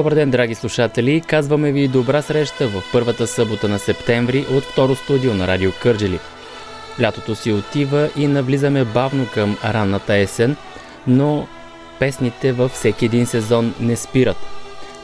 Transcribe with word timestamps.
Добър 0.00 0.14
ден, 0.14 0.30
драги 0.30 0.54
слушатели! 0.54 1.20
Казваме 1.20 1.72
ви 1.72 1.88
добра 1.88 2.22
среща 2.22 2.68
в 2.68 2.82
първата 2.92 3.26
събота 3.26 3.68
на 3.68 3.78
септември 3.78 4.46
от 4.50 4.64
второ 4.64 4.94
студио 4.94 5.34
на 5.34 5.46
Радио 5.46 5.72
Кърджели. 5.82 6.18
Лятото 7.00 7.34
си 7.34 7.52
отива 7.52 8.10
и 8.16 8.26
навлизаме 8.26 8.84
бавно 8.84 9.26
към 9.34 9.58
ранната 9.64 10.14
есен, 10.14 10.56
но 11.06 11.46
песните 11.98 12.52
във 12.52 12.70
всеки 12.70 13.04
един 13.04 13.26
сезон 13.26 13.74
не 13.80 13.96
спират. 13.96 14.36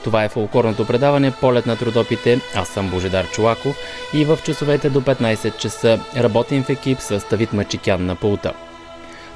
Това 0.04 0.24
е 0.24 0.28
фолклорното 0.28 0.86
предаване 0.86 1.32
Полет 1.40 1.66
на 1.66 1.76
трудопите. 1.76 2.40
Аз 2.54 2.68
съм 2.68 2.90
Божедар 2.90 3.30
Чулаков 3.30 3.76
и 4.14 4.24
в 4.24 4.38
часовете 4.44 4.90
до 4.90 5.00
15 5.00 5.58
часа 5.58 6.00
работим 6.16 6.62
в 6.62 6.70
екип 6.70 7.00
с 7.00 7.20
Тавит 7.20 7.52
Мачикян 7.52 8.06
на 8.06 8.16
пулта. 8.16 8.52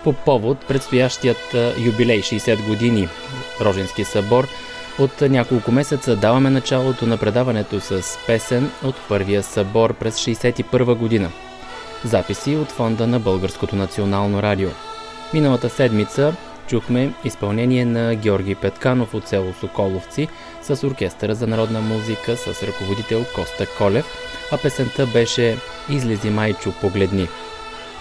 По 0.04 0.12
повод 0.12 0.58
предстоящият 0.68 1.56
юбилей 1.78 2.20
60 2.20 2.66
години 2.66 3.08
Роженски 3.60 4.04
събор– 4.04 4.48
от 5.00 5.20
няколко 5.20 5.72
месеца 5.72 6.16
даваме 6.16 6.50
началото 6.50 7.06
на 7.06 7.16
предаването 7.16 7.80
с 7.80 8.18
песен 8.26 8.70
от 8.84 8.94
първия 9.08 9.42
събор 9.42 9.94
през 9.94 10.16
1961 10.16 10.94
година. 10.94 11.30
Записи 12.04 12.56
от 12.56 12.72
фонда 12.72 13.06
на 13.06 13.20
Българското 13.20 13.76
национално 13.76 14.42
радио. 14.42 14.68
Миналата 15.34 15.68
седмица 15.68 16.34
чухме 16.66 17.12
изпълнение 17.24 17.84
на 17.84 18.14
Георги 18.14 18.54
Петканов 18.54 19.14
от 19.14 19.28
село 19.28 19.52
Соколовци 19.60 20.28
с 20.62 20.86
оркестъра 20.86 21.34
за 21.34 21.46
народна 21.46 21.80
музика 21.80 22.36
с 22.36 22.62
ръководител 22.62 23.24
Коста 23.34 23.66
Колев, 23.78 24.06
а 24.52 24.58
песента 24.58 25.06
беше 25.06 25.56
Излези 25.90 26.30
майчо, 26.30 26.72
погледни. 26.80 27.28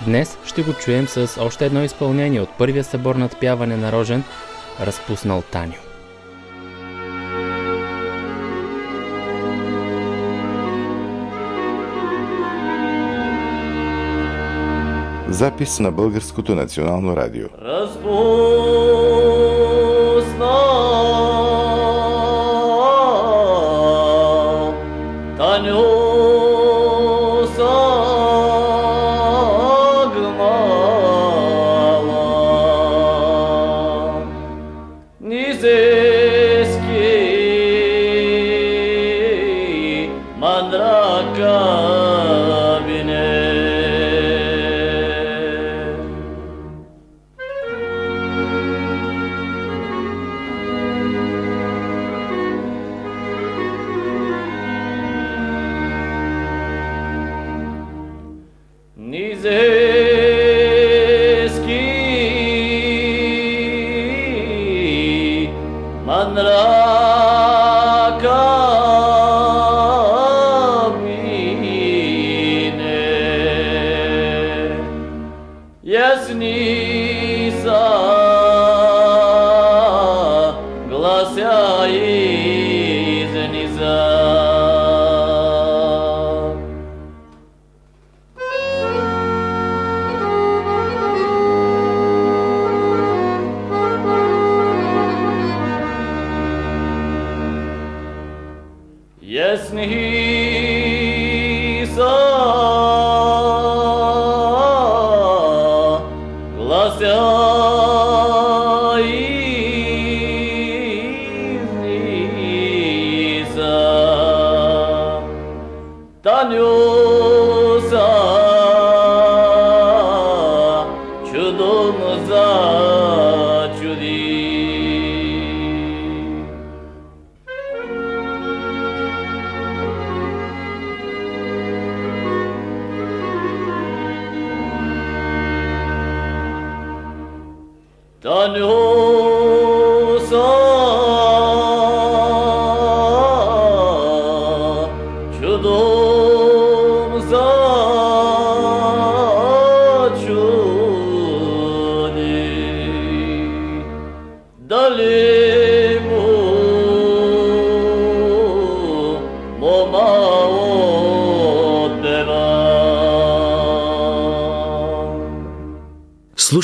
Днес 0.05 0.37
ще 0.45 0.61
го 0.61 0.73
чуем 0.73 1.07
с 1.07 1.41
още 1.41 1.65
едно 1.65 1.83
изпълнение 1.83 2.41
от 2.41 2.49
първия 2.57 2.83
събор 2.83 3.15
надпяване 3.15 3.77
на 3.77 3.91
Рожен 3.91 4.23
Разпуснал 4.79 5.41
Таню. 5.41 5.88
Запис 15.31 15.79
на 15.79 15.91
Българското 15.91 16.55
национално 16.55 17.17
радио. 17.17 17.47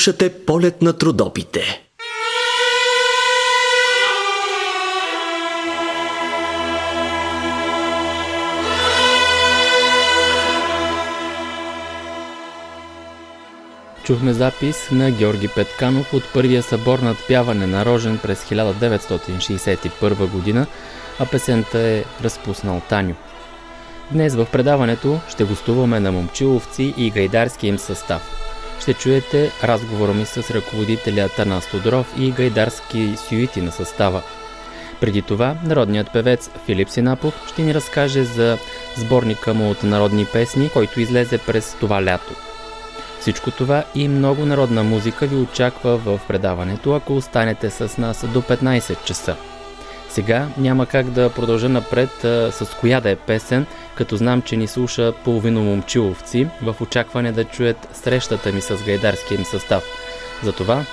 слушате 0.06 0.44
полет 0.44 0.82
на 0.82 0.92
трудопите. 0.92 1.82
Чухме 14.04 14.32
запис 14.32 14.90
на 14.90 15.10
Георги 15.10 15.48
Петканов 15.48 16.14
от 16.14 16.22
първия 16.34 16.62
събор 16.62 16.98
над 16.98 17.16
пяване 17.28 17.66
на 17.66 17.84
Рожен 17.84 18.18
през 18.22 18.44
1961 18.44 20.30
година, 20.30 20.66
а 21.18 21.26
песента 21.26 21.78
е 21.78 22.04
Разпуснал 22.22 22.82
Таню. 22.88 23.14
Днес 24.12 24.34
в 24.34 24.46
предаването 24.52 25.20
ще 25.28 25.44
гостуваме 25.44 26.00
на 26.00 26.12
момчиловци 26.12 26.94
и 26.96 27.10
гайдарски 27.10 27.66
им 27.66 27.78
състав– 27.78 28.32
ще 28.80 28.94
чуете 28.94 29.52
разговора 29.64 30.12
ми 30.12 30.26
с 30.26 30.50
ръководителя 30.50 31.28
Танас 31.28 31.70
Тодоров 31.70 32.14
и 32.18 32.30
гайдарски 32.30 33.14
сюити 33.16 33.60
на 33.60 33.72
състава. 33.72 34.22
Преди 35.00 35.22
това 35.22 35.56
народният 35.64 36.12
певец 36.12 36.50
Филип 36.66 36.88
Синапов 36.88 37.48
ще 37.48 37.62
ни 37.62 37.74
разкаже 37.74 38.24
за 38.24 38.58
сборника 38.96 39.54
му 39.54 39.70
от 39.70 39.82
народни 39.82 40.26
песни, 40.32 40.70
който 40.72 41.00
излезе 41.00 41.38
през 41.38 41.76
това 41.80 42.04
лято. 42.04 42.34
Всичко 43.20 43.50
това 43.50 43.84
и 43.94 44.08
много 44.08 44.46
народна 44.46 44.84
музика 44.84 45.26
ви 45.26 45.36
очаква 45.36 45.96
в 45.96 46.20
предаването, 46.28 46.94
ако 46.94 47.16
останете 47.16 47.70
с 47.70 47.98
нас 47.98 48.26
до 48.32 48.42
15 48.42 49.04
часа. 49.04 49.36
Сега 50.08 50.48
няма 50.58 50.86
как 50.86 51.10
да 51.10 51.30
продължа 51.30 51.68
напред 51.68 52.24
а, 52.24 52.52
с 52.52 52.76
коя 52.80 53.00
да 53.00 53.10
е 53.10 53.16
песен, 53.16 53.66
като 53.94 54.16
знам, 54.16 54.42
че 54.42 54.56
ни 54.56 54.66
слуша 54.66 55.12
половино 55.24 55.62
момчиловци 55.62 56.48
в 56.62 56.76
очакване 56.80 57.32
да 57.32 57.44
чуят 57.44 57.88
срещата 58.06 58.52
ми 58.52 58.60
с 58.60 58.84
гайдарския 58.84 59.38
им 59.38 59.44
състав. 59.44 59.84
Затова 60.44 60.84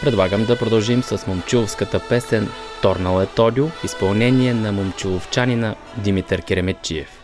предлагам 0.00 0.44
да 0.44 0.58
продължим 0.58 1.02
с 1.02 1.26
момчиловската 1.26 2.00
песен 2.08 2.48
Торнал 2.82 3.22
е 3.22 3.26
Тодио 3.26 3.66
изпълнение 3.84 4.54
на 4.54 4.72
момчиловчанина 4.72 5.74
Димитър 5.96 6.42
Кереметчиев. 6.42 7.19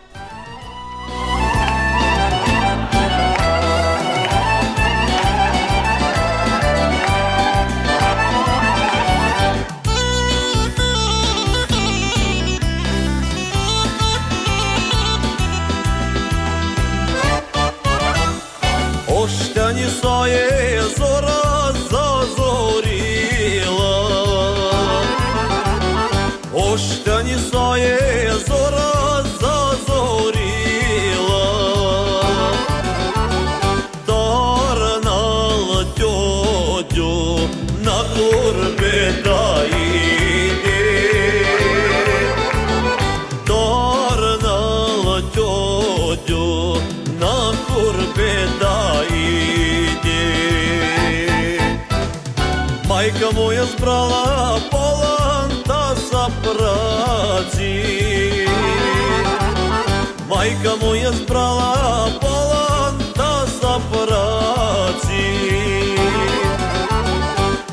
Майка 61.06 61.06
моя 61.06 61.12
збрала 61.12 62.10
поланта 62.22 63.48
за 63.62 63.80
праці. 63.92 65.26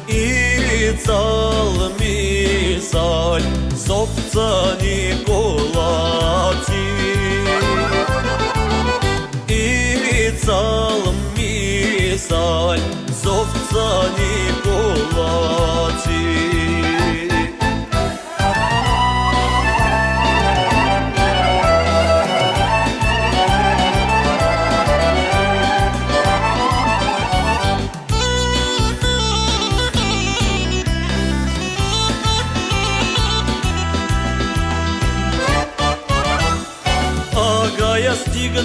І 0.09 0.93
цал 1.05 1.91
місаль 2.01 3.41
совца 3.77 4.77
Ніколаці. 4.83 5.32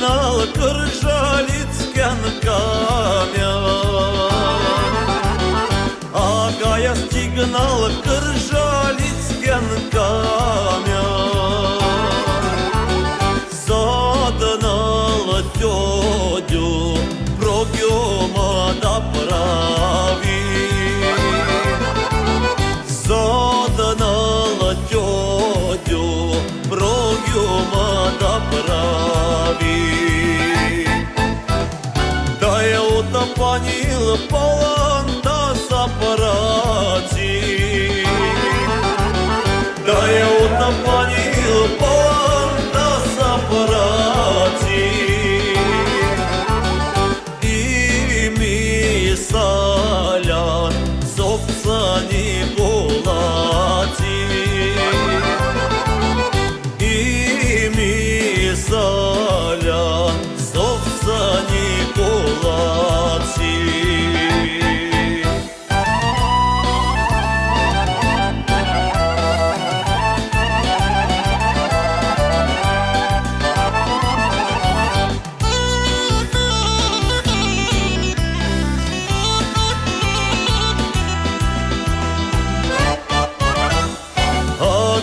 all 0.09 0.58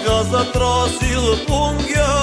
nga 0.06 0.22
za 0.30 0.44
trasil 0.54 1.26
punha. 1.50 2.15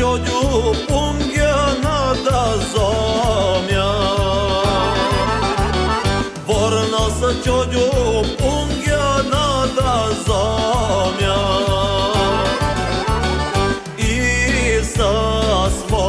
тетю 0.00 0.74
пунгяна 0.88 2.00
да 2.24 2.42
зомя. 2.72 3.92
Ворнался 6.46 7.30
тетю 7.44 8.24
пунгяна 8.38 9.48
да 9.76 9.94
зомя. 10.26 11.40
И 13.98 14.80
сосморщил 14.82 16.06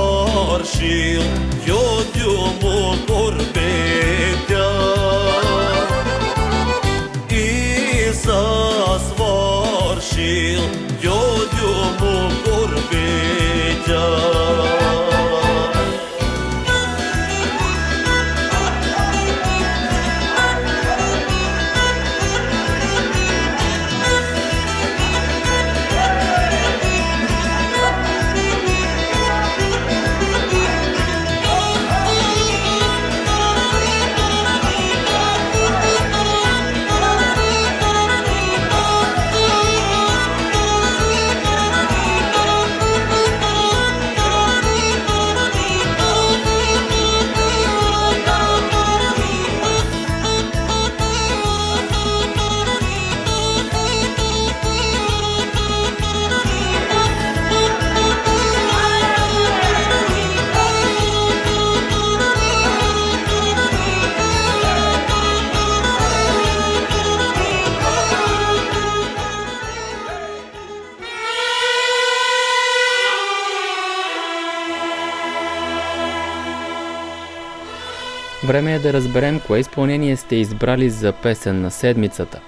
Време 78.45 78.75
е 78.75 78.79
да 78.79 78.93
разберем 78.93 79.41
кое 79.47 79.59
изпълнение 79.59 80.17
сте 80.17 80.37
избрали 80.37 80.91
за 80.91 81.13
песен 81.13 81.61
на 81.61 81.71
седмицата. 81.71 82.41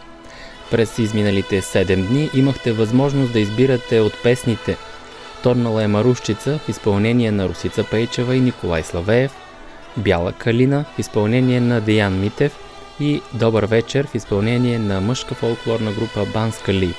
През 0.70 0.98
изминалите 0.98 1.62
7 1.62 2.06
дни 2.06 2.30
имахте 2.34 2.72
възможност 2.72 3.32
да 3.32 3.40
избирате 3.40 4.00
от 4.00 4.22
песните 4.22 4.76
Торнала 5.44 5.84
е 5.84 5.88
Марушчица 5.88 6.58
в 6.58 6.68
изпълнение 6.68 7.30
на 7.30 7.48
Русица 7.48 7.84
Пейчева 7.84 8.36
и 8.36 8.40
Николай 8.40 8.82
Славеев, 8.82 9.32
Бяла 9.96 10.32
калина 10.32 10.84
в 10.94 10.98
изпълнение 10.98 11.60
на 11.60 11.80
Деян 11.80 12.20
Митев 12.20 12.58
и 13.00 13.20
Добър 13.34 13.64
вечер 13.64 14.06
в 14.06 14.14
изпълнение 14.14 14.78
на 14.78 15.00
мъжка 15.00 15.34
фолклорна 15.34 15.92
група 15.92 16.26
Банска 16.34 16.74
Ли. 16.74 16.94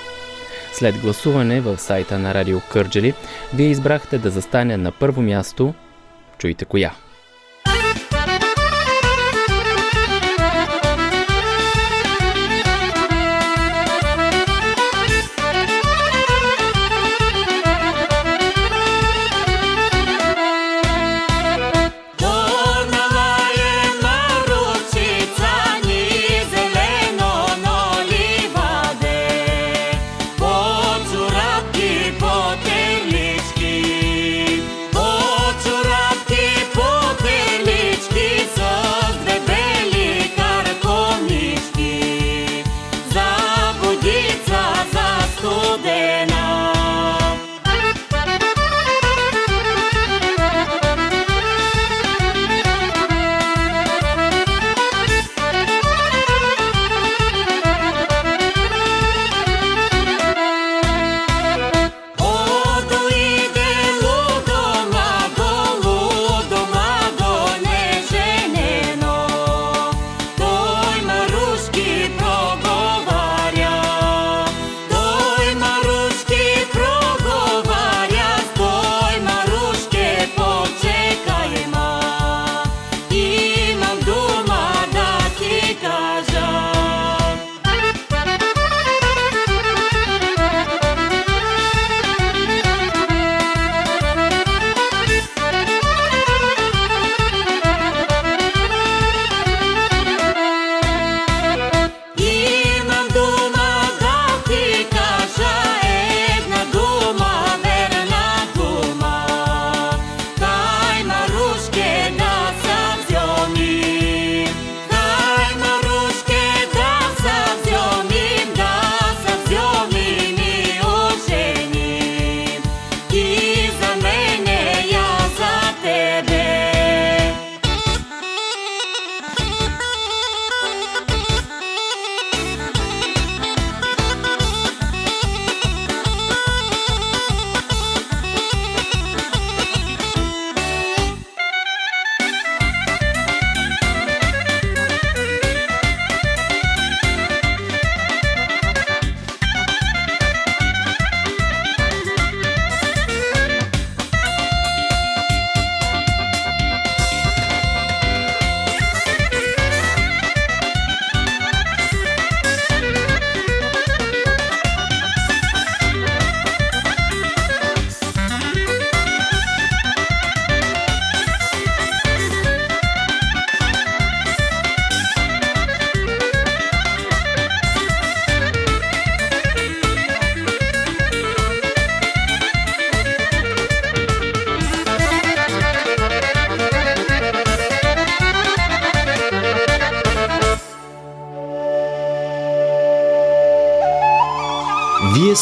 След 0.74 0.98
гласуване 0.98 1.62
в 1.62 1.78
сайта 1.78 2.20
на 2.20 2.34
Радио 2.34 2.60
Кърджели, 2.72 3.14
вие 3.54 3.68
избрахте 3.68 4.18
да 4.18 4.30
застане 4.30 4.78
на 4.78 4.92
първо 4.92 5.22
място. 5.22 5.74
Чуйте 6.38 6.66
коя. 6.66 6.92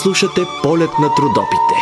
Слушате 0.04 0.42
полет 0.64 0.90
на 1.00 1.16
трудопите. 1.16 1.76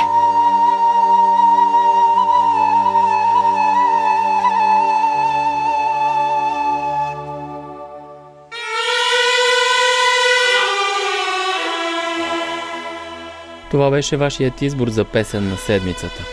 Това 13.71 13.89
беше 13.91 14.17
вашият 14.17 14.61
избор 14.61 14.89
за 14.89 15.05
песен 15.05 15.49
на 15.49 15.57
седмицата. 15.57 16.23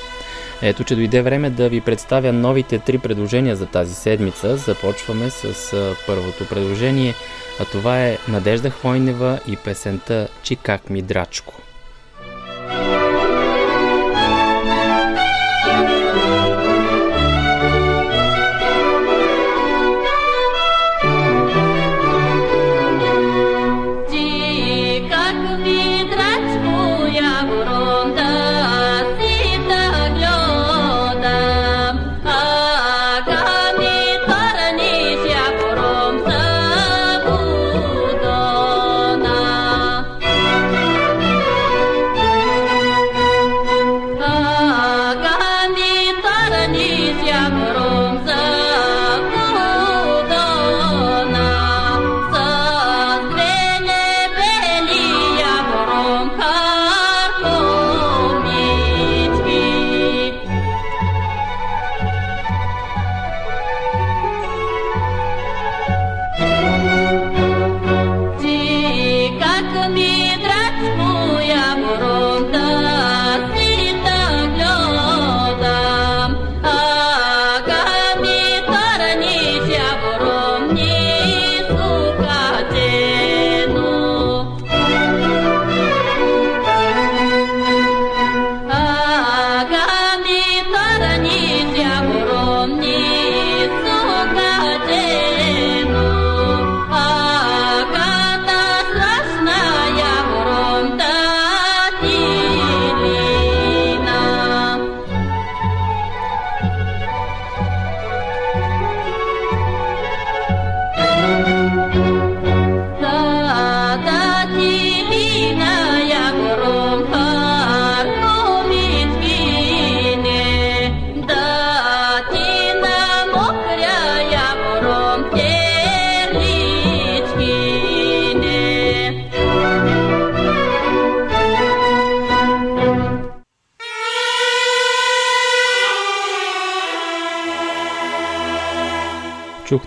Ето, 0.63 0.85
че 0.85 0.95
дойде 0.95 1.23
време 1.23 1.51
да 1.51 1.69
ви 1.69 1.81
представя 1.81 2.33
новите 2.33 2.79
три 2.79 2.99
предложения 2.99 3.57
за 3.57 3.67
тази 3.67 3.95
седмица. 3.95 4.57
Започваме 4.57 5.31
с 5.31 5.73
първото 6.07 6.49
предложение, 6.49 7.15
а 7.61 7.65
това 7.65 8.05
е 8.05 8.19
Надежда 8.29 8.71
Хвойнева 8.71 9.39
и 9.47 9.57
песента 9.57 10.29
Чикак 10.43 10.91
ми 10.91 11.03
драчко. 11.03 11.55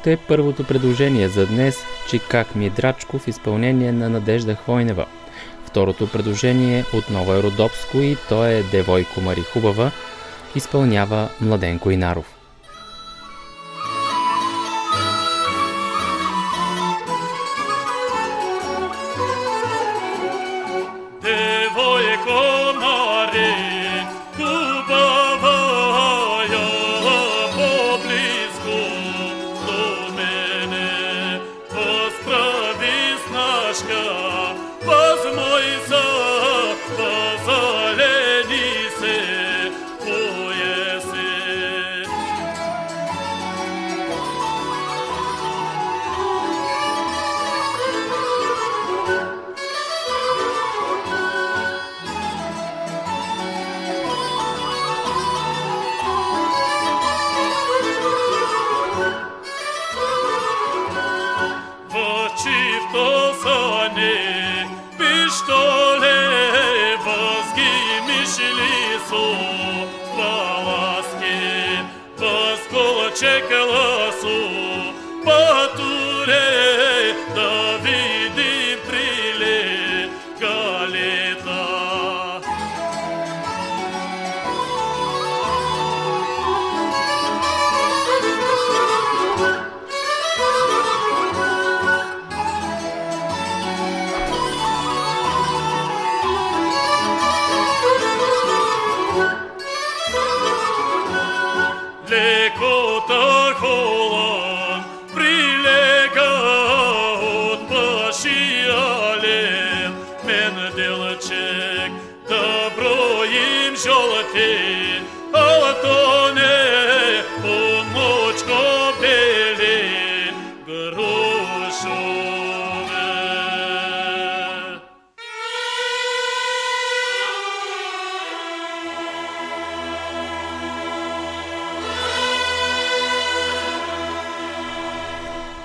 Чухте 0.02 0.18
първото 0.28 0.64
предложение 0.64 1.28
за 1.28 1.48
днес 1.48 1.78
Чикак 2.10 2.56
ми 2.56 2.66
е 2.66 2.70
в 3.20 3.28
изпълнение 3.28 3.92
на 3.92 4.10
Надежда 4.10 4.56
Хвойнева. 4.56 5.06
Второто 5.66 6.08
предложение 6.08 6.86
отново 6.94 7.34
е 7.34 7.44
родопско 7.44 7.98
и 7.98 8.18
то 8.30 8.46
е 8.46 8.64
Девойко 8.64 9.22
Мари 9.22 9.42
Хубава, 9.42 9.92
изпълнява 10.56 11.30
Младенко 11.42 11.92
Инаров. 11.92 12.41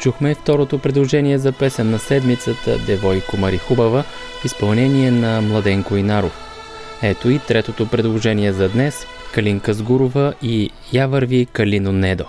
Чухме 0.07 0.35
второто 0.35 0.79
предложение 0.79 1.39
за 1.39 1.53
песен 1.53 1.91
на 1.91 1.99
седмицата 1.99 2.79
Девойко 2.79 3.37
Мари 3.37 3.59
Хубава 3.59 4.05
изпълнение 4.45 5.11
на 5.11 5.41
Младенко 5.41 5.97
Инаров. 5.97 6.39
Ето 7.03 7.31
и 7.31 7.39
третото 7.39 7.87
предложение 7.89 8.53
за 8.53 8.69
днес 8.69 9.07
Калинка 9.35 9.75
Сгурова 9.75 10.35
и 10.43 10.71
Я 10.93 11.07
върви 11.07 11.47
Калино 11.47 11.93
Недо. 11.93 12.25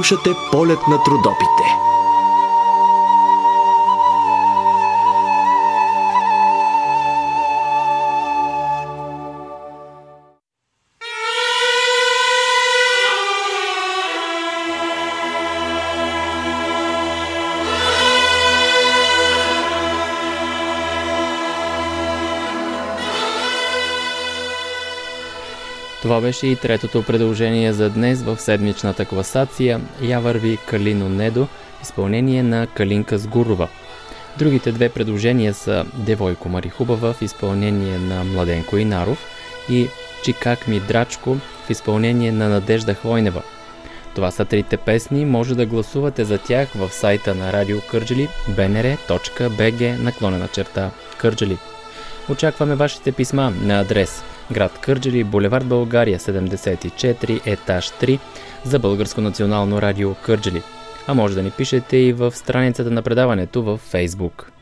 Слушате 0.00 0.34
полет 0.50 0.88
на 0.88 0.98
трудопите. 1.04 1.89
Беше 26.20 26.46
и 26.46 26.56
третото 26.56 27.02
предложение 27.02 27.72
за 27.72 27.90
днес 27.90 28.22
в 28.22 28.40
седмичната 28.40 29.04
класация. 29.04 29.80
Я 30.02 30.20
върви 30.20 30.58
Калино 30.66 31.08
Недо, 31.08 31.48
изпълнение 31.82 32.42
на 32.42 32.66
Калинка 32.66 33.18
Сгурова. 33.18 33.68
Другите 34.38 34.72
две 34.72 34.88
предложения 34.88 35.54
са 35.54 35.84
Девойко 35.94 36.48
Марихубава 36.48 37.12
в 37.12 37.22
изпълнение 37.22 37.98
на 37.98 38.24
Младенко 38.24 38.76
Инаров 38.76 39.26
и 39.70 39.88
Чикак 40.24 40.68
ми 40.68 40.80
Драчко 40.80 41.36
в 41.66 41.70
изпълнение 41.70 42.32
на 42.32 42.48
Надежда 42.48 42.94
Хвойнева. 42.94 43.42
Това 44.14 44.30
са 44.30 44.44
трите 44.44 44.76
песни, 44.76 45.24
може 45.24 45.54
да 45.54 45.66
гласувате 45.66 46.24
за 46.24 46.38
тях 46.38 46.68
в 46.74 46.90
сайта 46.92 47.34
на 47.34 47.52
Радио 47.52 47.78
Кърджели 47.90 48.28
bnr.bg 48.50 49.98
наклонена 49.98 50.48
черта 50.48 50.90
Кърджели. 51.18 51.58
Очакваме 52.28 52.74
вашите 52.74 53.12
писма 53.12 53.52
на 53.62 53.80
адрес 53.80 54.22
град 54.52 54.78
Кърджели, 54.78 55.24
булевард 55.24 55.66
България 55.66 56.18
74, 56.18 57.40
етаж 57.46 57.90
3 57.90 58.18
за 58.64 58.78
Българско 58.78 59.20
национално 59.20 59.82
радио 59.82 60.14
Кърджели. 60.14 60.62
А 61.06 61.14
може 61.14 61.34
да 61.34 61.42
ни 61.42 61.50
пишете 61.50 61.96
и 61.96 62.12
в 62.12 62.32
страницата 62.32 62.90
на 62.90 63.02
предаването 63.02 63.62
в 63.62 63.76
Фейсбук. 63.76 64.52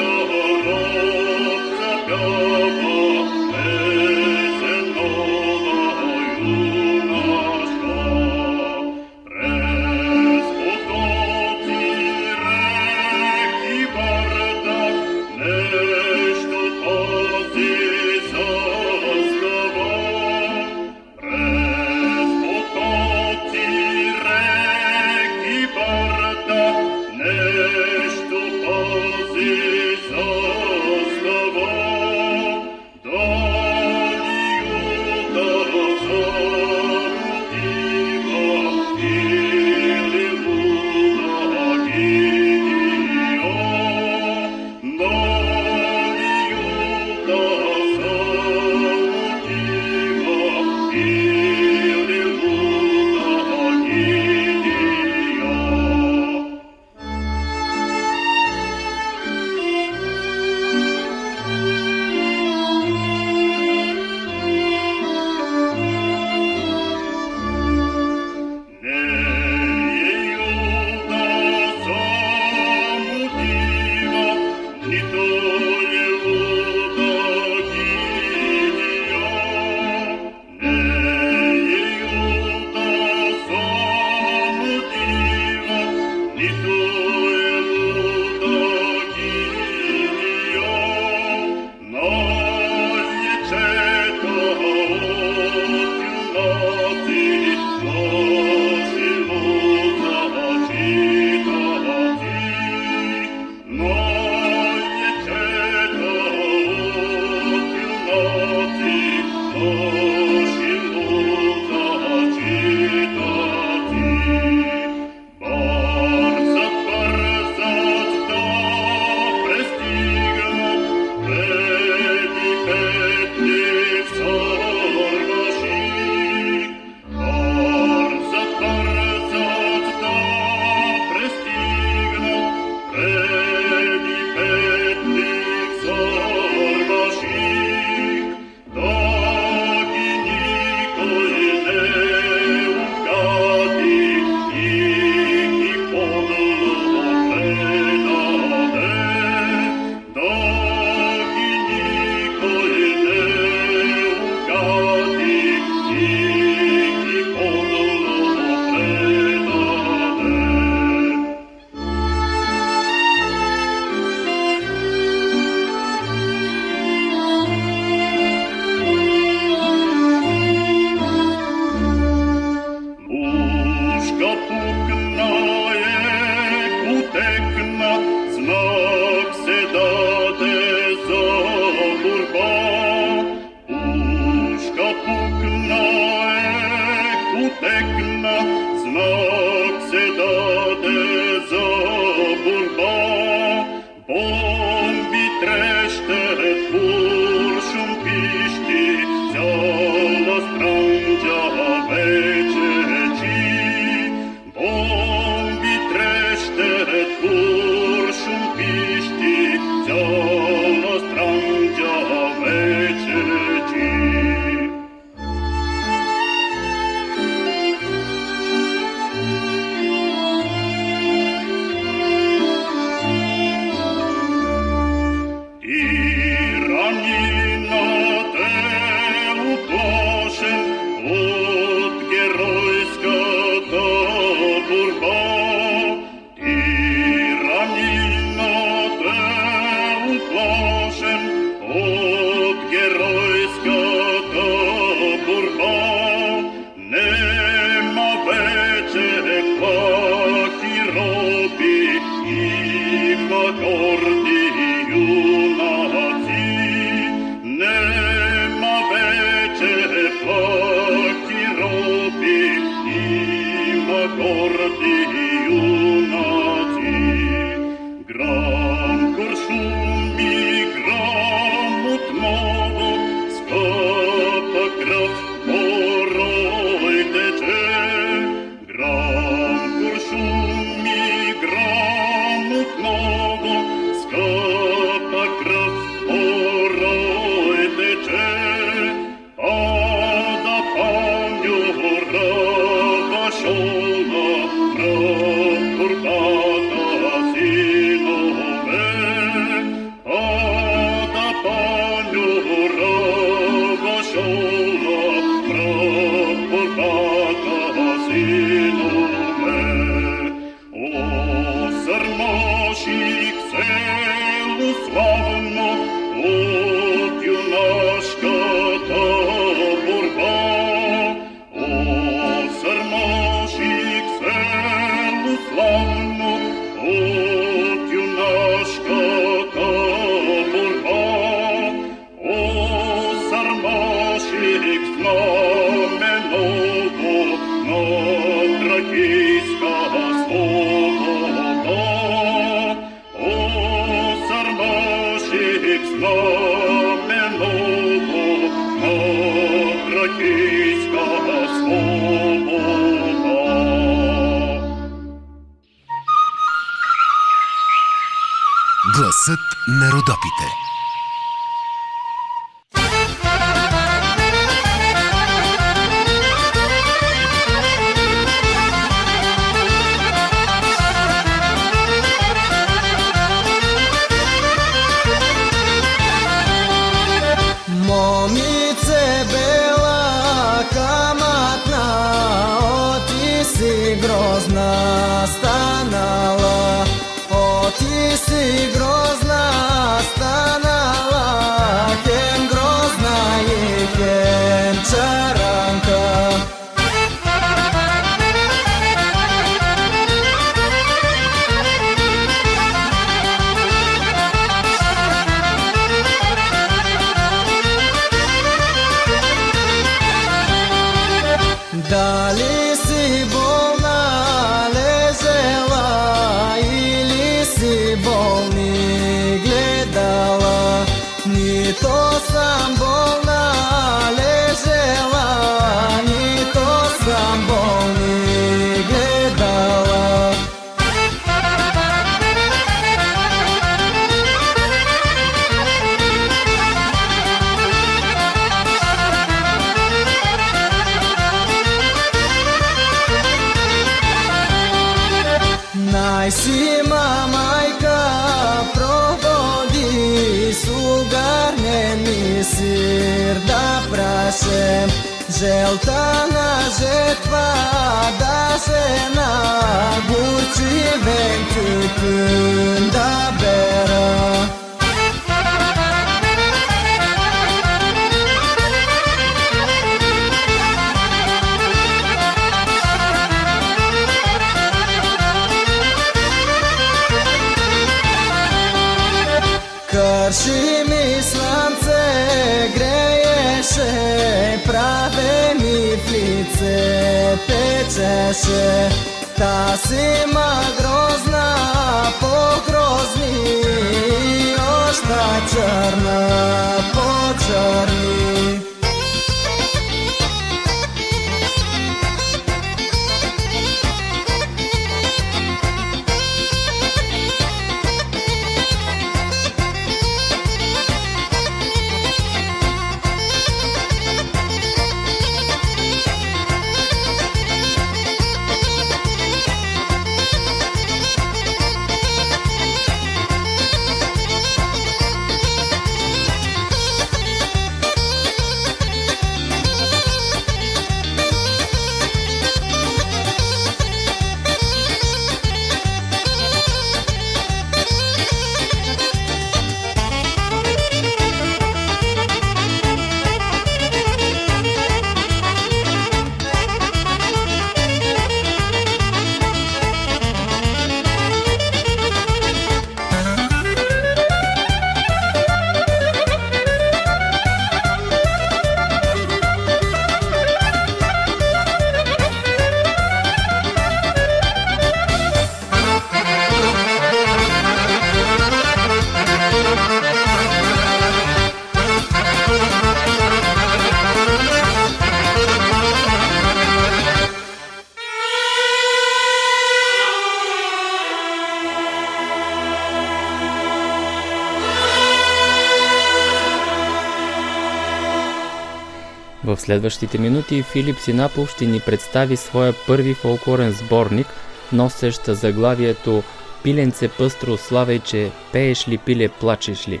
Следващите 589.70 590.18
минути 590.18 590.62
Филип 590.62 590.96
Синапов 590.96 591.50
ще 591.50 591.64
ни 591.66 591.80
представи 591.86 592.36
своя 592.36 592.72
първи 592.86 593.14
фолклорен 593.14 593.70
сборник, 593.70 594.26
носещ 594.72 595.22
заглавието 595.24 596.22
Пиленце 596.62 597.08
пъстро 597.18 597.56
славейче, 597.56 598.30
пееш 598.52 598.88
ли 598.88 598.98
пиле, 599.06 599.28
плачеш 599.40 599.88
ли. 599.88 600.00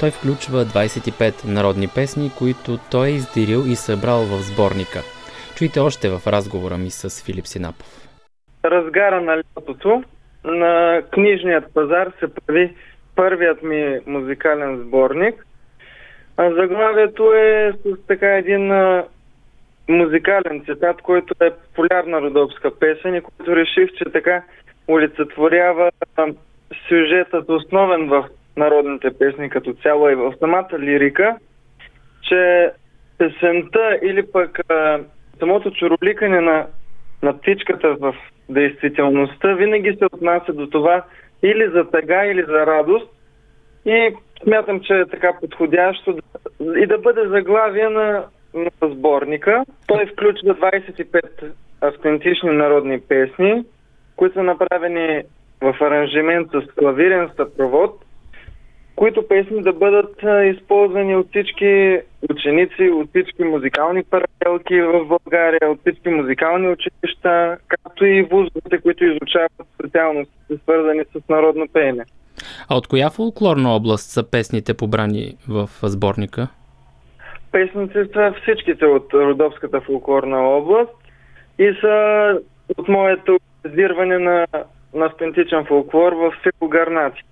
Той 0.00 0.10
включва 0.10 0.64
25 0.64 1.44
народни 1.44 1.88
песни, 1.94 2.30
които 2.38 2.78
той 2.90 3.08
е 3.08 3.10
издирил 3.10 3.62
и 3.66 3.76
събрал 3.76 4.22
в 4.22 4.42
сборника. 4.42 5.00
Чуйте 5.56 5.80
още 5.80 6.08
в 6.08 6.20
разговора 6.26 6.76
ми 6.78 6.90
с 6.90 7.24
Филип 7.24 7.46
Синапов. 7.46 8.08
разгара 8.64 9.20
на 9.20 9.36
лятото 9.36 10.02
на 10.44 11.02
книжният 11.10 11.64
пазар 11.74 12.12
се 12.18 12.26
появи 12.34 12.74
първият 13.16 13.62
ми 13.62 13.98
музикален 14.06 14.82
сборник. 14.86 15.46
Заглавието 16.48 17.32
е 17.32 17.72
с 17.84 18.06
така 18.06 18.36
един 18.36 18.72
а, 18.72 19.04
музикален 19.88 20.64
цитат, 20.64 21.02
който 21.02 21.34
е 21.40 21.50
популярна 21.50 22.20
родопска 22.20 22.78
песен 22.78 23.14
и 23.14 23.20
който 23.20 23.56
реших, 23.56 23.92
че 23.98 24.04
така 24.04 24.42
олицетворява 24.88 25.90
сюжетът 26.88 27.48
основен 27.48 28.08
в 28.08 28.28
народните 28.56 29.18
песни 29.18 29.50
като 29.50 29.74
цяло 29.74 30.08
и 30.08 30.14
в 30.14 30.34
самата 30.38 30.78
лирика, 30.78 31.36
че 32.22 32.70
песента 33.18 33.98
или 34.02 34.26
пък 34.32 34.58
а, 34.70 35.00
самото 35.38 35.70
чуроликане 35.70 36.40
на, 36.40 36.66
на 37.22 37.38
птичката 37.38 37.94
в 37.94 38.14
действителността 38.48 39.54
винаги 39.54 39.96
се 39.98 40.04
отнася 40.04 40.52
до 40.52 40.66
това 40.66 41.04
или 41.42 41.68
за 41.68 41.90
тъга, 41.90 42.24
или 42.24 42.42
за 42.42 42.66
радост. 42.66 43.10
И 43.84 44.14
смятам, 44.42 44.80
че 44.80 44.94
е 44.94 45.06
така 45.06 45.32
подходящо 45.40 46.18
и 46.76 46.86
да 46.86 46.98
бъде 46.98 47.28
заглавие 47.28 47.88
на, 47.88 48.24
на 48.54 48.70
сборника. 48.82 49.64
Той 49.86 50.06
включва 50.06 50.54
25 50.54 51.52
автентични 51.80 52.50
народни 52.50 53.00
песни, 53.00 53.64
които 54.16 54.34
са 54.34 54.42
направени 54.42 55.22
в 55.60 55.76
аранжимент 55.80 56.48
с 56.50 56.74
клавирен 56.74 57.30
съпровод 57.36 58.04
които 59.00 59.28
песни 59.28 59.62
да 59.62 59.72
бъдат 59.72 60.16
използвани 60.56 61.16
от 61.16 61.28
всички 61.28 62.00
ученици, 62.30 62.90
от 62.90 63.08
всички 63.08 63.44
музикални 63.44 64.02
паралелки 64.02 64.80
в 64.80 65.04
България, 65.04 65.70
от 65.70 65.80
всички 65.80 66.08
музикални 66.08 66.68
училища, 66.68 67.58
както 67.68 68.06
и 68.06 68.22
вузовете, 68.22 68.78
които 68.82 69.04
изучават 69.04 69.52
специалности, 69.74 70.34
свързани 70.62 71.04
с 71.04 71.28
народно 71.28 71.68
пеене. 71.72 72.04
А 72.68 72.76
от 72.76 72.86
коя 72.86 73.10
фолклорна 73.10 73.74
област 73.74 74.10
са 74.10 74.30
песните 74.30 74.74
побрани 74.74 75.36
в 75.48 75.70
сборника? 75.82 76.48
Песните 77.52 78.04
са 78.12 78.34
всичките 78.42 78.84
от 78.86 79.14
Родовската 79.14 79.80
фолклорна 79.80 80.38
област 80.38 80.92
и 81.58 81.72
са 81.80 82.38
от 82.78 82.88
моето 82.88 83.38
издирване 83.64 84.18
на 84.18 84.46
на 84.94 85.06
автентичен 85.06 85.64
фолклор 85.64 86.12
в 86.12 86.32
село 86.42 86.68
Гарнаци. 86.68 87.22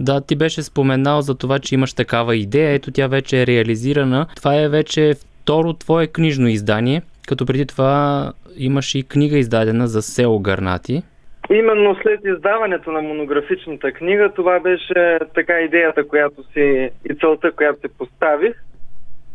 Да, 0.00 0.20
ти 0.20 0.36
беше 0.36 0.62
споменал 0.62 1.20
за 1.20 1.34
това, 1.34 1.58
че 1.58 1.74
имаш 1.74 1.94
такава 1.94 2.36
идея. 2.36 2.70
Ето 2.70 2.90
тя 2.90 3.06
вече 3.06 3.42
е 3.42 3.46
реализирана. 3.46 4.26
Това 4.36 4.60
е 4.60 4.68
вече 4.68 5.14
второ 5.42 5.72
твое 5.72 6.06
книжно 6.06 6.48
издание, 6.48 7.02
като 7.28 7.46
преди 7.46 7.66
това 7.66 8.32
имаш 8.56 8.94
и 8.94 9.02
книга 9.02 9.38
издадена 9.38 9.88
за 9.88 10.02
село 10.02 10.38
Гарнати. 10.38 11.02
Именно 11.50 11.96
след 12.02 12.20
издаването 12.24 12.92
на 12.92 13.02
монографичната 13.02 13.92
книга, 13.92 14.30
това 14.36 14.60
беше 14.60 15.18
така 15.34 15.60
идеята, 15.60 16.08
която 16.08 16.42
си 16.42 16.90
и 17.10 17.14
целта, 17.20 17.52
която 17.52 17.80
се 17.80 17.88
поставих. 17.98 18.54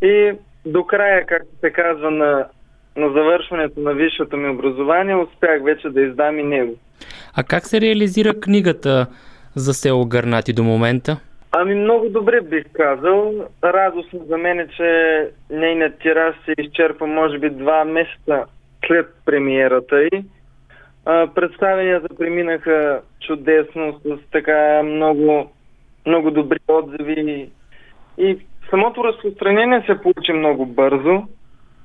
И 0.02 0.34
до 0.66 0.84
края, 0.84 1.26
както 1.26 1.50
се 1.60 1.70
казва, 1.70 2.12
на, 2.12 2.46
на 2.98 3.12
завършването 3.12 3.80
на 3.80 3.94
висшето 3.94 4.38
ми 4.38 4.50
образование, 4.50 5.16
успях 5.16 5.64
вече 5.64 5.90
да 5.90 6.02
издам 6.02 6.40
и 6.40 6.44
него. 6.44 6.74
А 7.36 7.44
как 7.44 7.66
се 7.66 7.82
реализира 7.82 8.40
книгата 8.40 9.08
за 9.56 9.74
село 9.74 10.06
Гърнати 10.06 10.54
до 10.54 10.64
момента? 10.64 11.18
Ами 11.52 11.76
много 11.76 12.10
добре 12.10 12.42
бих 12.42 12.64
казал. 12.74 13.34
Радостно 13.64 14.20
за 14.30 14.38
мен 14.38 14.60
е, 14.60 14.68
че 14.68 15.30
нейният 15.50 16.00
тираж 16.00 16.36
се 16.46 16.54
изчерпа 16.58 17.08
може 17.08 17.40
би 17.40 17.50
два 17.50 17.86
месеца 17.86 18.46
след 18.88 19.08
премиерата 19.26 20.04
й. 20.04 20.24
Представенията 21.06 22.16
преминаха 22.18 23.02
чудесно, 23.28 24.00
с 24.06 24.32
така 24.32 24.84
много, 24.84 25.52
много 26.06 26.32
добри 26.32 26.60
отзиви. 26.68 27.50
И 28.18 28.38
самото 28.70 29.04
разпространение 29.04 29.84
се 29.86 30.02
получи 30.02 30.34
много 30.34 30.66
бързо 30.66 31.24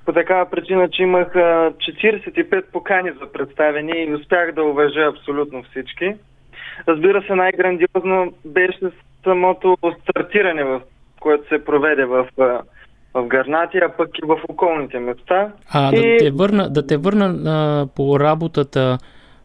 по 0.06 0.12
такава 0.12 0.50
причина, 0.50 0.88
че 0.90 1.02
имах 1.02 1.32
45 1.32 2.64
покани 2.72 3.10
за 3.20 3.32
представени 3.32 3.92
и 3.92 4.14
успях 4.14 4.52
да 4.52 4.62
уважа 4.62 5.00
абсолютно 5.00 5.62
всички. 5.62 6.14
Разбира 6.88 7.22
се, 7.22 7.34
най-грандиозно 7.34 8.32
беше 8.44 8.78
самото 9.24 9.76
стартиране, 10.02 10.64
в 10.64 10.80
което 11.20 11.48
се 11.48 11.64
проведе 11.64 12.04
в, 12.04 12.28
в 13.16 13.26
Гарнати, 13.26 13.78
а 13.78 13.88
пък 13.88 14.18
и 14.18 14.26
в 14.26 14.40
околните 14.48 14.98
места. 14.98 15.52
А, 15.70 15.96
и... 15.96 15.96
да 15.96 16.16
те 16.18 16.30
върна, 16.30 16.70
да 16.70 16.86
те 16.86 16.96
върна 16.96 17.24
а, 17.24 17.86
по 17.96 18.20
работата 18.20 18.98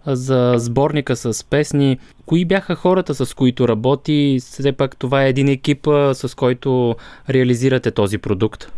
за 0.06 0.54
сборника 0.58 1.16
с 1.16 1.50
песни. 1.50 1.98
Кои 2.26 2.46
бяха 2.46 2.76
хората, 2.76 3.14
с 3.14 3.34
които 3.34 3.68
работи? 3.68 4.38
Все 4.40 4.78
пак 4.78 5.00
това 5.00 5.24
е 5.24 5.30
един 5.30 5.48
екип, 5.50 5.88
с 6.14 6.36
който 6.38 6.96
реализирате 7.30 7.92
този 7.92 8.18
продукт. 8.18 8.72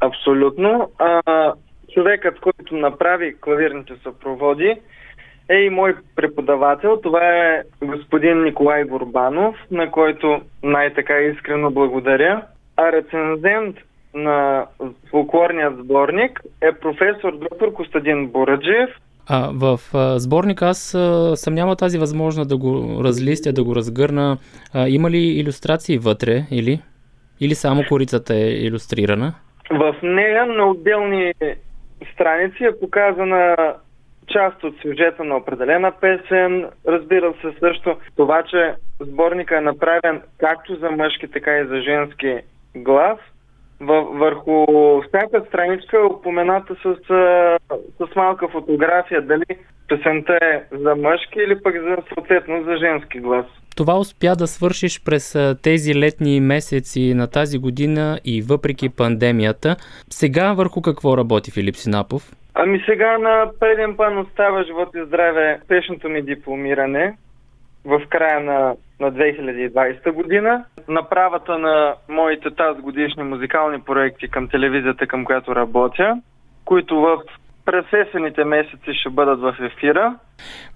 Абсолютно. 0.00 0.90
А, 0.98 1.52
човекът, 1.94 2.40
който 2.40 2.76
направи 2.76 3.36
клавирните 3.40 3.92
съпроводи, 4.02 4.74
е 5.48 5.54
и 5.54 5.70
мой 5.70 5.96
преподавател. 6.16 7.00
Това 7.02 7.20
е 7.22 7.62
господин 7.82 8.42
Николай 8.44 8.84
Горбанов, 8.84 9.56
на 9.70 9.90
който 9.90 10.40
най-така 10.62 11.18
искрено 11.18 11.70
благодаря. 11.70 12.42
А 12.76 12.92
рецензент 12.92 13.76
на 14.14 14.66
фолклорният 15.10 15.78
сборник 15.78 16.40
е 16.62 16.72
професор 16.72 17.38
доктор 17.38 17.72
Костадин 17.72 18.28
Бораджиев. 18.28 18.90
А, 19.28 19.50
в 19.52 19.80
а, 19.94 20.18
сборник 20.18 20.62
аз 20.62 20.94
а, 20.94 21.36
съм 21.36 21.54
няма 21.54 21.76
тази 21.76 21.98
възможност 21.98 22.48
да 22.48 22.56
го 22.56 23.00
разлистя, 23.04 23.52
да 23.52 23.64
го 23.64 23.74
разгърна. 23.74 24.38
А, 24.74 24.88
има 24.88 25.10
ли 25.10 25.18
иллюстрации 25.18 25.98
вътре 25.98 26.42
или? 26.50 26.80
Или 27.40 27.54
само 27.54 27.82
корицата 27.88 28.34
е 28.34 28.50
иллюстрирана? 28.50 29.34
В 29.70 29.96
нея 30.02 30.46
на 30.46 30.66
отделни 30.66 31.32
страници 32.14 32.64
е 32.64 32.78
показана 32.80 33.56
част 34.26 34.64
от 34.64 34.74
сюжета 34.82 35.24
на 35.24 35.36
определена 35.36 35.92
песен. 36.00 36.66
Разбира 36.88 37.34
се 37.40 37.58
също 37.60 37.96
това, 38.16 38.42
че 38.42 38.74
сборника 39.00 39.56
е 39.56 39.60
направен 39.60 40.22
както 40.38 40.76
за 40.76 40.90
мъжки, 40.90 41.28
така 41.28 41.58
и 41.58 41.66
за 41.66 41.80
женски 41.80 42.40
глас. 42.76 43.18
Върху 44.12 44.66
всяка 45.08 45.44
страничка 45.48 45.96
е 45.96 46.12
упомената 46.14 46.74
с, 46.74 46.94
с 47.98 48.16
малка 48.16 48.48
фотография, 48.48 49.22
дали 49.22 49.44
песента 49.88 50.38
е 50.42 50.62
за 50.72 50.96
мъжки 50.96 51.38
или 51.38 51.62
пък 51.62 51.74
за, 51.74 51.96
съответно 52.14 52.64
за 52.64 52.76
женски 52.76 53.20
глас. 53.20 53.46
Това 53.76 53.98
успя 53.98 54.36
да 54.36 54.46
свършиш 54.46 55.04
през 55.04 55.36
тези 55.62 55.94
летни 55.94 56.40
месеци 56.40 57.14
на 57.14 57.30
тази 57.30 57.58
година 57.58 58.18
и 58.24 58.42
въпреки 58.42 58.88
пандемията. 58.88 59.76
Сега 60.10 60.52
върху 60.52 60.82
какво 60.82 61.16
работи 61.16 61.50
Филип 61.50 61.76
Синапов? 61.76 62.22
Ами 62.54 62.82
сега 62.86 63.18
на 63.18 63.50
преден 63.60 63.96
план 63.96 64.18
остава 64.18 64.64
живот 64.64 64.88
и 64.94 65.04
здраве 65.06 65.60
спешното 65.64 66.08
ми 66.08 66.22
дипломиране 66.22 67.16
в 67.86 68.02
края 68.08 68.40
на, 68.40 68.74
на 69.00 69.12
2020 69.12 70.12
година. 70.12 70.64
Направата 70.88 71.58
на 71.58 71.94
моите 72.08 72.50
тази 72.50 72.80
годишни 72.80 73.22
музикални 73.22 73.80
проекти 73.80 74.28
към 74.28 74.48
телевизията, 74.48 75.06
към 75.06 75.24
която 75.24 75.56
работя, 75.56 76.22
които 76.64 77.00
в 77.00 77.18
през 77.66 77.84
есените 77.92 78.44
месеци 78.44 78.94
ще 79.00 79.10
бъдат 79.10 79.40
в 79.40 79.56
ефира. 79.60 80.14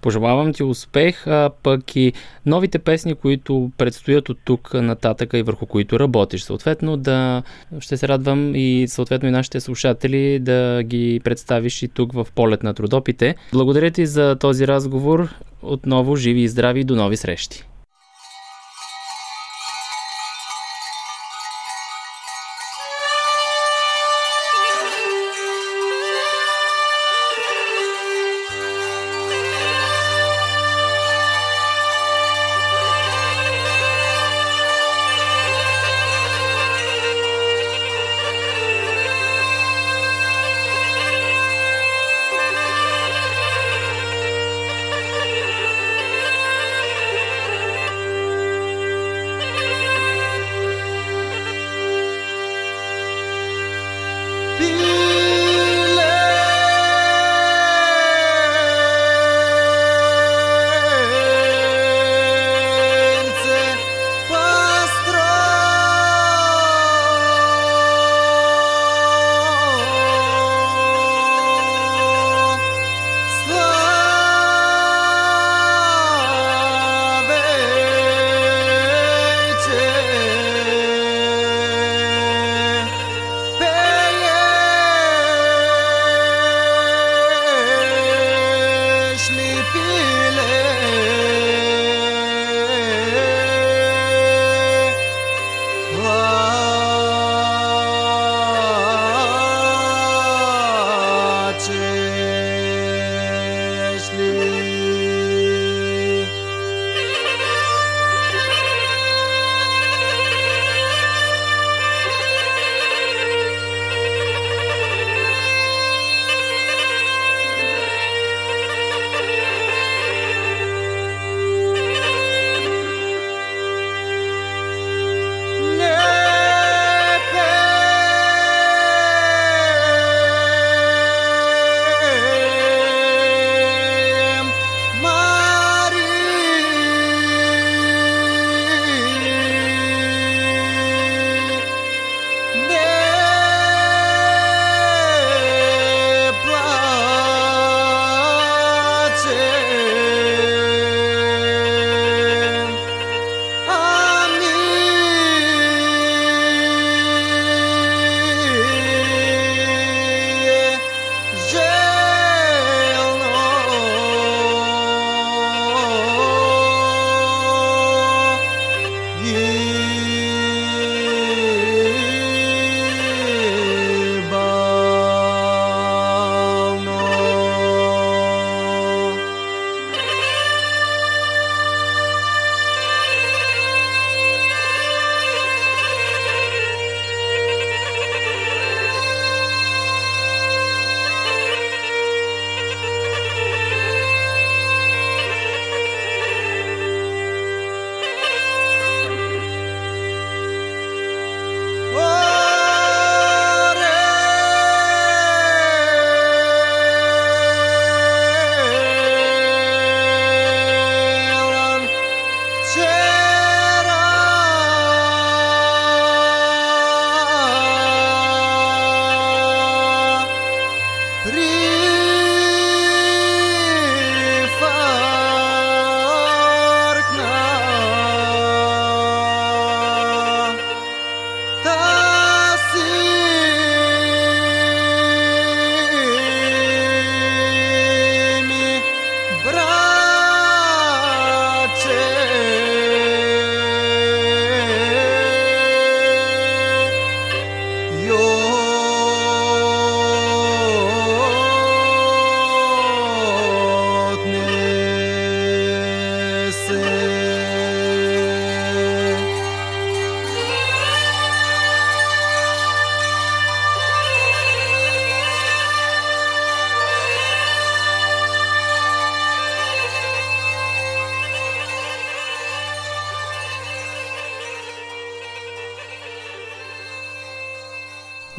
Пожелавам 0.01 0.53
ти 0.53 0.63
успех, 0.63 1.27
а 1.27 1.49
пък 1.63 1.95
и 1.95 2.13
новите 2.45 2.79
песни, 2.79 3.15
които 3.15 3.71
предстоят 3.77 4.29
от 4.29 4.37
тук 4.45 4.73
нататъка 4.73 5.37
и 5.37 5.43
върху 5.43 5.65
които 5.65 5.99
работиш. 5.99 6.41
Съответно 6.41 6.97
да 6.97 7.43
ще 7.79 7.97
се 7.97 8.07
радвам 8.07 8.55
и 8.55 8.85
съответно 8.87 9.29
и 9.29 9.31
нашите 9.31 9.59
слушатели 9.59 10.39
да 10.39 10.83
ги 10.83 11.21
представиш 11.23 11.83
и 11.83 11.87
тук 11.87 12.13
в 12.13 12.27
полет 12.35 12.63
на 12.63 12.73
трудопите. 12.73 13.35
Благодаря 13.53 13.91
ти 13.91 14.05
за 14.05 14.35
този 14.39 14.67
разговор. 14.67 15.27
Отново 15.63 16.15
живи 16.15 16.41
и 16.41 16.47
здрави 16.47 16.83
до 16.83 16.95
нови 16.95 17.17
срещи. 17.17 17.70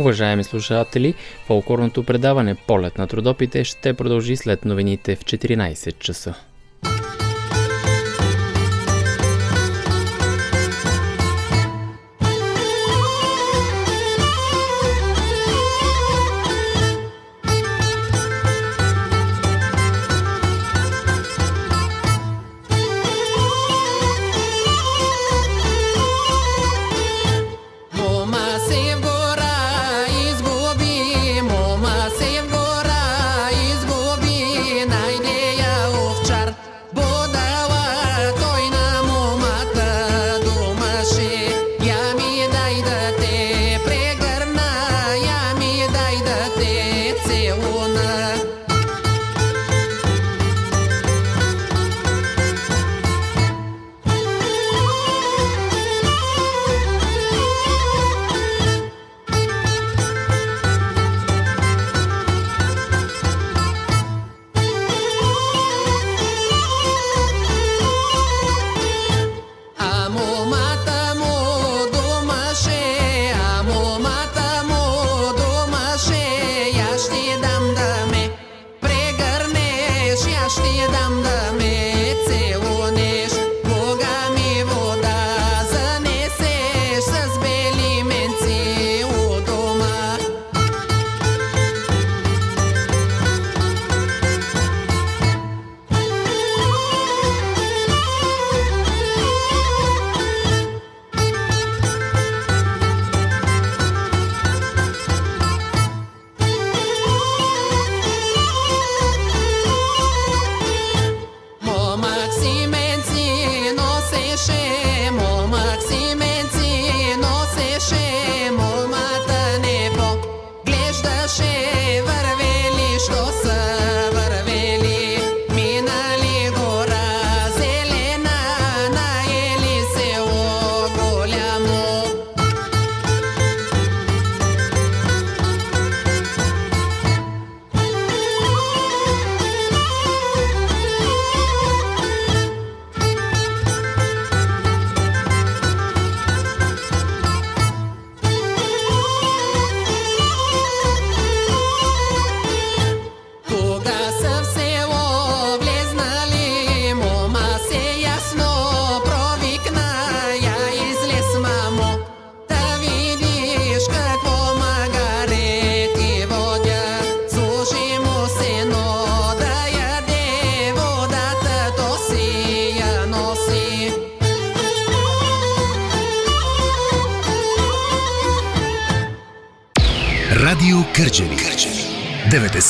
Уважаеми 0.02 0.44
слушатели, 0.44 1.14
фолклорното 1.46 2.02
предаване 2.02 2.54
Полет 2.54 2.98
на 2.98 3.06
трудопите 3.06 3.64
ще 3.64 3.94
продължи 3.94 4.36
след 4.36 4.64
новините 4.64 5.16
в 5.16 5.24
14 5.24 5.98
часа. 5.98 6.34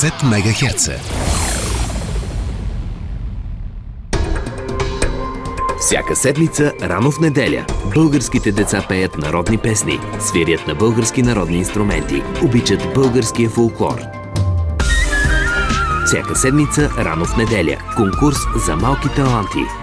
90 0.03 0.23
МГц. 0.23 0.89
Всяка 5.79 6.15
седмица, 6.15 6.73
рано 6.81 7.11
в 7.11 7.19
неделя, 7.19 7.65
българските 7.95 8.51
деца 8.51 8.85
пеят 8.89 9.17
народни 9.17 9.57
песни, 9.57 9.99
свирят 10.19 10.67
на 10.67 10.75
български 10.75 11.21
народни 11.21 11.57
инструменти, 11.57 12.23
обичат 12.43 12.93
българския 12.93 13.49
фолклор. 13.49 14.01
Всяка 16.05 16.35
седмица, 16.35 16.89
рано 16.97 17.25
в 17.25 17.37
неделя, 17.37 17.77
конкурс 17.97 18.37
за 18.65 18.75
малки 18.75 19.09
таланти– 19.15 19.59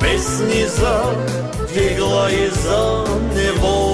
С 0.00 0.02
песни 0.02 0.66
за 0.66 1.02
тегла 1.74 2.30
и 2.30 2.48
за 2.48 3.04
неволи. 3.34 3.89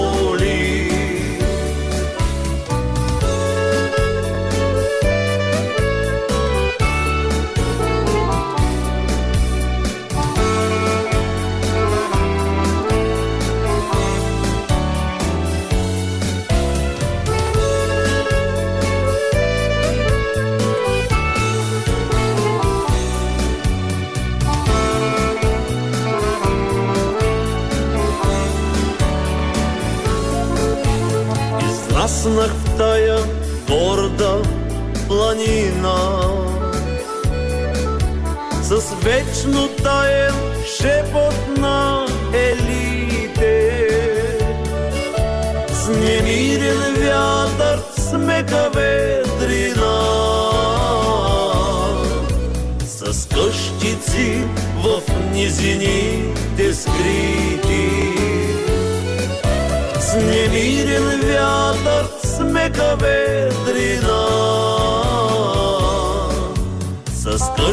С 38.87 38.95
вечно 39.05 39.69
таен 39.83 40.35
шепот 40.65 41.59
на 41.59 42.07
елите. 42.33 43.89
С 45.73 45.89
немирен 45.89 46.95
вятър, 46.95 47.79
с 47.97 48.19
мека 48.19 48.71
ветрина. 48.75 49.97
С 52.87 53.29
къщици 53.29 54.45
в 54.77 55.03
низините 55.33 56.75
скрити. 56.75 58.13
С 60.01 60.15
немирен 60.15 61.21
вятър, 61.21 62.07
с 62.25 62.45
мека 62.45 62.97
ветрина, 62.97 64.46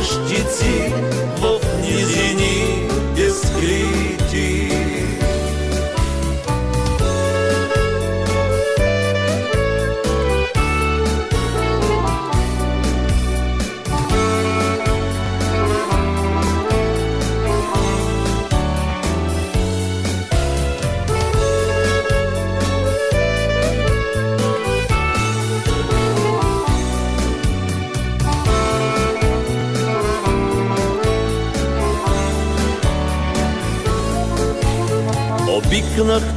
с 0.01 0.17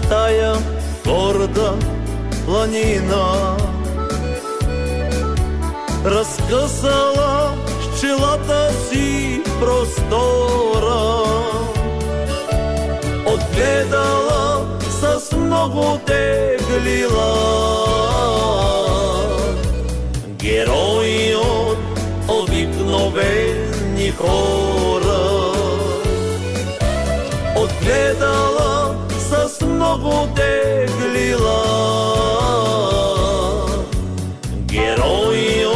тая 0.09 0.55
горда 1.05 1.75
планина 2.47 3.57
Разкъсала 6.07 7.55
с 7.97 8.01
челата 8.01 8.73
си 8.89 9.41
простора. 9.61 11.23
Отгледала 13.27 14.67
с 15.01 15.37
много 15.37 15.99
теглила 16.07 17.37
Герои 20.29 21.35
от 21.35 21.79
обикновени 22.29 24.11
хора. 24.11 25.53
Отгледала 27.57 28.56
с 30.07 30.09
много 30.09 30.27
теглила 30.35 31.63
Герои 34.67 35.67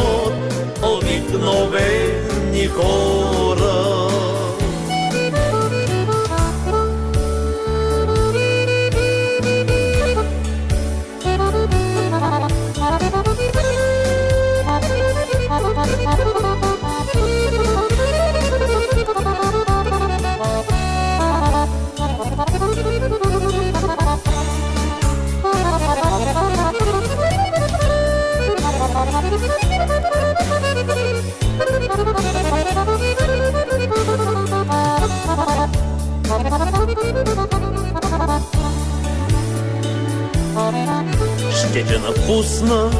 Ще 41.71 41.85
те 41.85 41.99
напусна, 41.99 42.91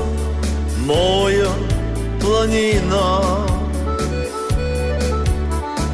моя 0.77 1.49
планина. 2.19 3.21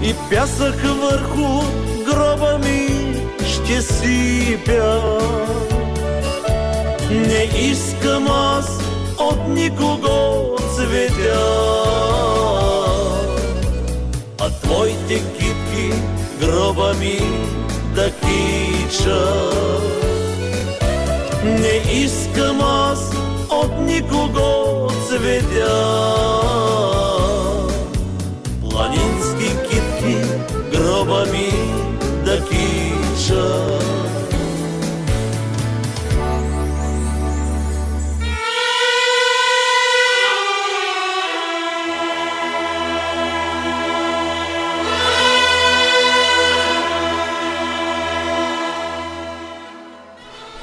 И 0.03 0.15
пясък 0.29 0.75
върху 1.01 1.63
гроба 2.05 2.57
ми 2.57 2.87
ще 3.45 3.81
сипя. 3.81 5.19
Не 7.11 7.49
искам 7.59 8.27
аз 8.27 8.79
от 9.17 9.47
никого 9.47 10.55
цветя. 10.75 11.39
А 14.39 14.49
твоите 14.49 15.15
китки 15.15 15.93
гроба 16.39 16.93
ми 16.93 17.19
да 17.95 18.11
кичат 18.11 20.06
не 21.47 22.03
искам 22.03 22.61
аз 22.61 23.11
от 23.49 23.79
никого 23.79 24.87
цветя. 25.07 25.77
Планински 28.69 29.55
китки 29.69 30.17
гроба 30.71 31.25
ми 31.31 31.51
да 32.25 32.45
кича. 32.45 33.56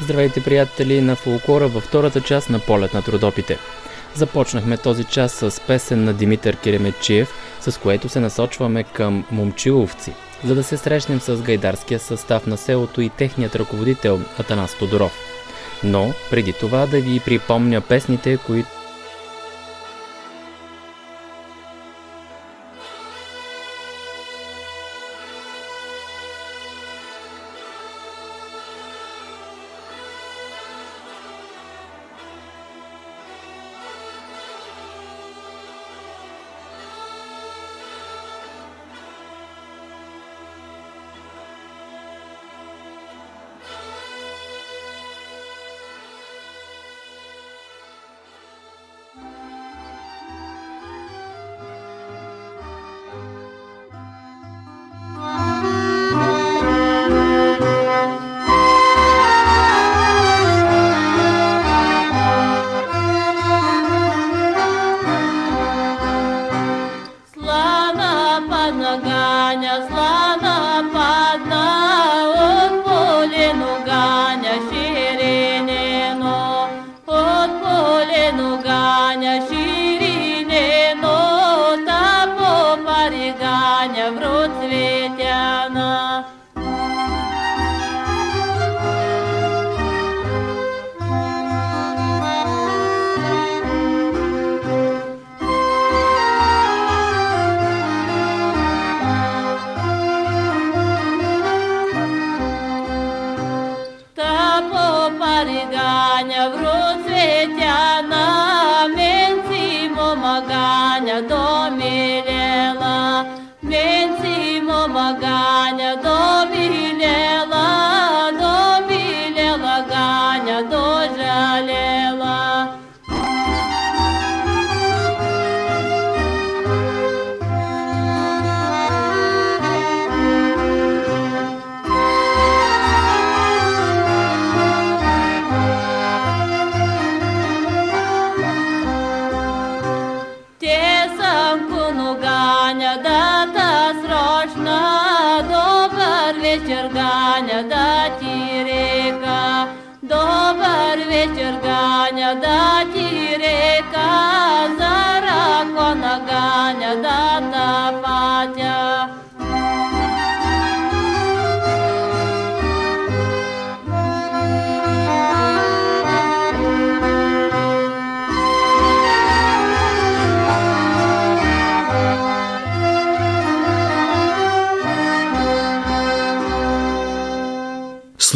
Здравейте, 0.04 0.42
приятели 0.42 1.00
на 1.00 1.16
фолклора 1.16 1.68
във 1.68 1.84
втората 1.84 2.20
част 2.20 2.50
на 2.50 2.58
Полет 2.58 2.94
на 2.94 3.02
трудопите. 3.02 3.58
Започнахме 4.14 4.76
този 4.76 5.04
час 5.04 5.32
с 5.32 5.60
песен 5.66 6.04
на 6.04 6.12
Димитър 6.12 6.56
Керемечиев, 6.56 7.28
с 7.60 7.80
което 7.80 8.08
се 8.08 8.20
насочваме 8.20 8.82
към 8.82 9.24
Момчиловци, 9.30 10.12
за 10.44 10.54
да 10.54 10.62
се 10.62 10.76
срещнем 10.76 11.20
с 11.20 11.36
гайдарския 11.36 11.98
състав 11.98 12.46
на 12.46 12.56
селото 12.56 13.00
и 13.00 13.08
техният 13.08 13.56
ръководител 13.56 14.20
Атанас 14.38 14.78
Тодоров. 14.78 15.12
Но 15.84 16.12
преди 16.30 16.52
това 16.52 16.86
да 16.86 17.00
ви 17.00 17.20
припомня 17.20 17.80
песните, 17.80 18.36
които 18.36 18.68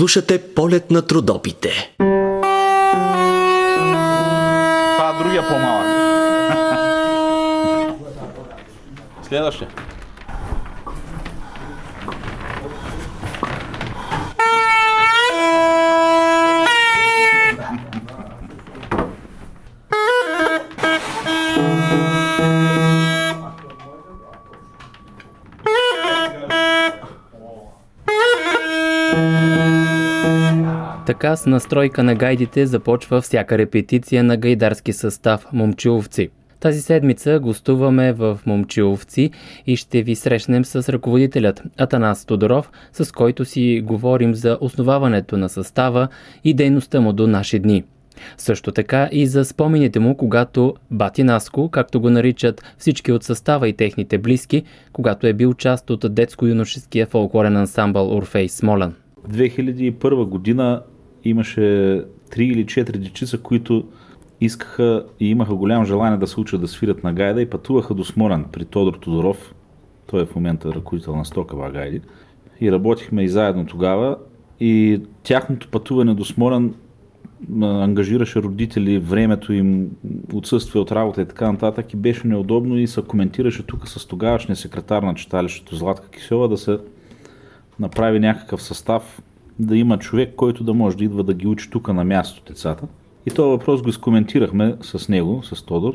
Слушате 0.09 0.55
полет 0.55 0.91
на 0.91 1.03
трудопите. 1.03 1.95
Това 4.97 5.15
е 5.15 5.23
другия 5.23 5.49
по-малък. 5.49 5.87
Следващия. 9.29 9.69
Така 31.21 31.37
с 31.37 31.47
настройка 31.47 32.03
на 32.03 32.15
гайдите 32.15 32.67
започва 32.67 33.21
всяка 33.21 33.59
репетиция 33.59 34.25
на 34.25 34.37
гайдарски 34.37 34.93
състав 34.93 35.47
Момчиловци. 35.53 36.29
Тази 36.61 36.81
седмица 36.81 37.41
гостуваме 37.41 38.13
в 38.13 38.41
Момчиловци 38.47 39.31
и 39.67 39.77
ще 39.77 40.03
ви 40.03 40.15
срещнем 40.15 40.65
с 40.65 40.93
ръководителят 40.93 41.63
Атанас 41.79 42.25
Тодоров, 42.25 42.71
с 42.93 43.13
който 43.13 43.45
си 43.45 43.83
говорим 43.85 44.35
за 44.35 44.59
основаването 44.61 45.37
на 45.37 45.49
състава 45.49 46.09
и 46.45 46.55
дейността 46.55 47.01
му 47.01 47.13
до 47.13 47.27
наши 47.27 47.59
дни. 47.59 47.85
Също 48.37 48.73
така 48.73 49.09
и 49.13 49.27
за 49.27 49.45
спомените 49.45 50.01
му, 50.01 50.17
когато 50.17 50.75
Бати 50.91 51.23
Наско, 51.23 51.69
както 51.69 52.01
го 52.01 52.11
наричат 52.11 52.63
всички 52.79 53.13
от 53.13 53.23
състава 53.23 53.69
и 53.69 53.73
техните 53.73 54.19
близки, 54.19 54.63
когато 54.93 55.27
е 55.27 55.33
бил 55.33 55.55
част 55.55 55.91
от 55.91 56.15
детско-юношеския 56.15 57.07
фолклорен 57.07 57.57
ансамбъл 57.57 58.17
Орфей 58.17 58.49
Смолян. 58.49 58.95
2001 59.29 60.25
година 60.25 60.83
имаше 61.29 61.61
3 61.61 62.05
или 62.39 62.67
4 62.67 62.97
дечица, 62.99 63.39
които 63.39 63.85
искаха 64.41 65.05
и 65.21 65.31
имаха 65.31 65.55
голямо 65.55 65.85
желание 65.85 66.19
да 66.19 66.27
се 66.27 66.41
учат 66.41 66.61
да 66.61 66.69
свирят 66.69 67.05
на 67.05 67.13
гайда 67.13 67.43
и 67.43 67.51
пътуваха 67.51 67.95
до 67.95 68.05
Сморан 68.05 68.45
при 68.53 68.65
Тодор 68.65 68.95
Тодоров. 68.95 69.55
Той 70.07 70.23
е 70.23 70.27
в 70.27 70.35
момента 70.35 70.75
ръководител 70.75 71.17
на 71.17 71.25
Стокава 71.25 71.71
гайди. 71.71 72.01
И 72.61 72.73
работихме 72.73 73.23
и 73.23 73.29
заедно 73.29 73.67
тогава. 73.67 74.17
И 74.61 75.01
тяхното 75.23 75.69
пътуване 75.69 76.15
до 76.15 76.25
Сморан 76.25 76.75
ангажираше 77.63 78.43
родители, 78.43 78.99
времето 78.99 79.53
им, 79.53 79.91
отсъствие 80.33 80.81
от 80.81 80.93
работа 80.93 81.23
и 81.23 81.27
така 81.27 81.53
нататък 81.53 81.93
и 81.93 81.97
беше 81.97 82.27
неудобно 82.27 82.79
и 82.79 82.87
се 82.87 83.03
коментираше 83.03 83.63
тук 83.63 83.89
с 83.89 84.07
тогавашния 84.07 84.57
секретар 84.57 85.03
на 85.03 85.15
читалището 85.15 85.77
Златка 85.77 86.11
Кисева 86.11 86.49
да 86.49 86.59
се 86.59 86.79
направи 87.81 88.21
някакъв 88.21 88.63
състав, 88.63 89.23
да 89.59 89.77
има 89.77 89.99
човек, 89.99 90.35
който 90.37 90.65
да 90.65 90.75
може 90.75 90.97
да 90.97 91.05
идва 91.05 91.25
да 91.25 91.35
ги 91.35 91.47
учи 91.47 91.71
тук 91.71 91.89
на 91.89 92.05
място 92.05 92.43
децата. 92.49 92.87
И 93.27 93.31
този 93.31 93.51
въпрос 93.51 93.83
го 93.83 93.89
изкоментирахме 93.89 94.77
с 94.81 95.09
него, 95.09 95.43
с 95.43 95.63
Тодор. 95.63 95.95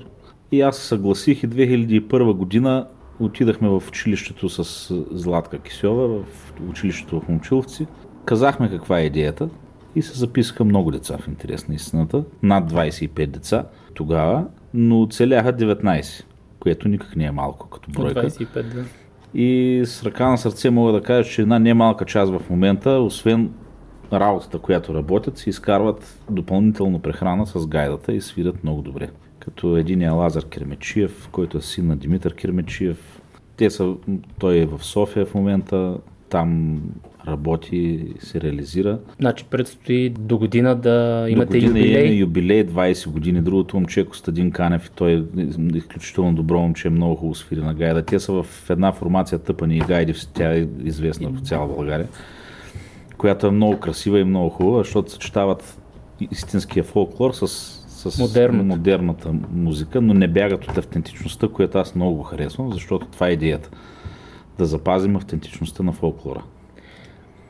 И 0.52 0.62
аз 0.62 0.78
съгласих 0.78 1.44
и 1.44 1.50
2001 1.50 2.34
година 2.34 2.88
отидахме 3.20 3.70
в 3.70 3.84
училището 3.88 4.50
с 4.50 4.94
Златка 5.12 5.60
Кисьова, 5.60 6.24
в 6.24 6.54
училището 6.70 7.20
в 7.20 7.28
Момчиловци. 7.28 7.88
Казахме 8.26 8.70
каква 8.70 9.00
е 9.00 9.06
идеята 9.06 9.50
и 9.96 10.02
се 10.02 10.18
записаха 10.18 10.64
много 10.64 10.92
деца 10.92 11.18
в 11.18 11.28
интерес 11.28 11.68
на 11.68 11.76
истината. 11.76 12.24
Над 12.44 12.72
25 12.72 13.28
деца 13.28 13.66
тогава, 13.94 14.46
но 14.74 15.02
оцеляха 15.02 15.54
19, 15.54 16.24
което 16.60 16.88
никак 16.88 17.16
не 17.16 17.26
е 17.26 17.32
малко 17.32 17.70
като 17.70 17.92
бройка. 17.92 18.22
25, 18.22 18.64
да. 18.64 18.86
И 19.36 19.82
с 19.86 20.04
ръка 20.04 20.30
на 20.30 20.38
сърце 20.38 20.70
мога 20.70 20.92
да 20.92 21.02
кажа, 21.02 21.30
че 21.30 21.42
една 21.42 21.60
немалка 21.60 22.06
част 22.06 22.32
в 22.32 22.50
момента, 22.50 22.90
освен 22.90 23.52
работата, 24.14 24.60
която 24.60 24.94
работят, 24.94 25.38
си 25.38 25.50
изкарват 25.50 26.20
допълнително 26.30 27.00
прехрана 27.00 27.46
с 27.46 27.68
гайдата 27.68 28.14
и 28.14 28.22
свират 28.22 28.64
много 28.64 28.82
добре. 28.82 29.10
Като 29.40 29.78
един 29.78 30.02
е 30.02 30.10
Лазар 30.10 30.46
Кермечиев, 30.46 31.30
който 31.32 31.58
е 31.58 31.62
син 31.62 31.88
на 31.88 31.96
Димитър 31.96 32.34
Кермечиев. 32.34 33.22
Те 33.58 33.70
са, 33.70 33.94
той 34.40 34.58
е 34.58 34.66
в 34.66 34.84
София 34.84 35.26
в 35.26 35.34
момента, 35.36 35.98
там 36.34 36.82
работи 37.28 38.06
се 38.20 38.42
реализира. 38.42 39.00
Значи 39.20 39.46
предстои 39.46 40.10
до 40.10 40.38
година 40.38 40.76
да 40.76 41.26
имате 41.30 41.60
до 41.60 41.68
година 41.68 41.80
юбилей. 41.80 42.02
Имаме 42.02 42.16
юбилей 42.16 42.68
20 42.68 43.10
години. 43.10 43.42
Другото 43.42 43.78
момче 43.78 44.02
е 44.02 44.06
Костадин 44.06 44.52
Канев 44.52 44.92
той 44.96 45.12
е 45.12 45.24
изключително 45.76 46.34
добро 46.36 46.60
момче, 46.60 46.90
много 46.90 47.16
хубаво 47.16 47.36
свири 47.36 47.62
на 47.62 47.74
гайда. 47.74 48.04
Те 48.04 48.20
са 48.20 48.44
в 48.44 48.70
една 48.70 48.92
формация 48.92 49.40
Тъпани 49.40 49.78
и 49.78 49.80
гайди, 49.80 50.14
тя 50.34 50.54
е 50.54 50.68
известна 50.84 51.30
в 51.30 51.42
цяла 51.42 51.68
България, 51.68 52.08
която 53.18 53.48
е 53.48 53.52
много 53.52 53.80
красива 53.80 54.20
и 54.20 54.24
много 54.24 54.50
хубава, 54.50 54.78
защото 54.78 55.12
съчетават 55.12 55.82
истинския 56.32 56.84
фолклор 56.84 57.32
с, 57.32 57.48
с 57.88 58.20
Модерното. 58.20 58.66
модерната 58.66 59.34
музика, 59.52 60.02
но 60.02 60.14
не 60.14 60.28
бягат 60.28 60.68
от 60.68 60.78
автентичността, 60.78 61.48
която 61.48 61.78
аз 61.78 61.96
много 61.96 62.16
го 62.16 62.24
харесвам, 62.24 62.74
защото 62.74 63.08
това 63.12 63.28
е 63.28 63.32
идеята. 63.32 63.70
Да 64.58 64.66
запазим 64.66 65.16
автентичността 65.16 65.84
на 65.84 65.92
фолклора. 65.92 66.44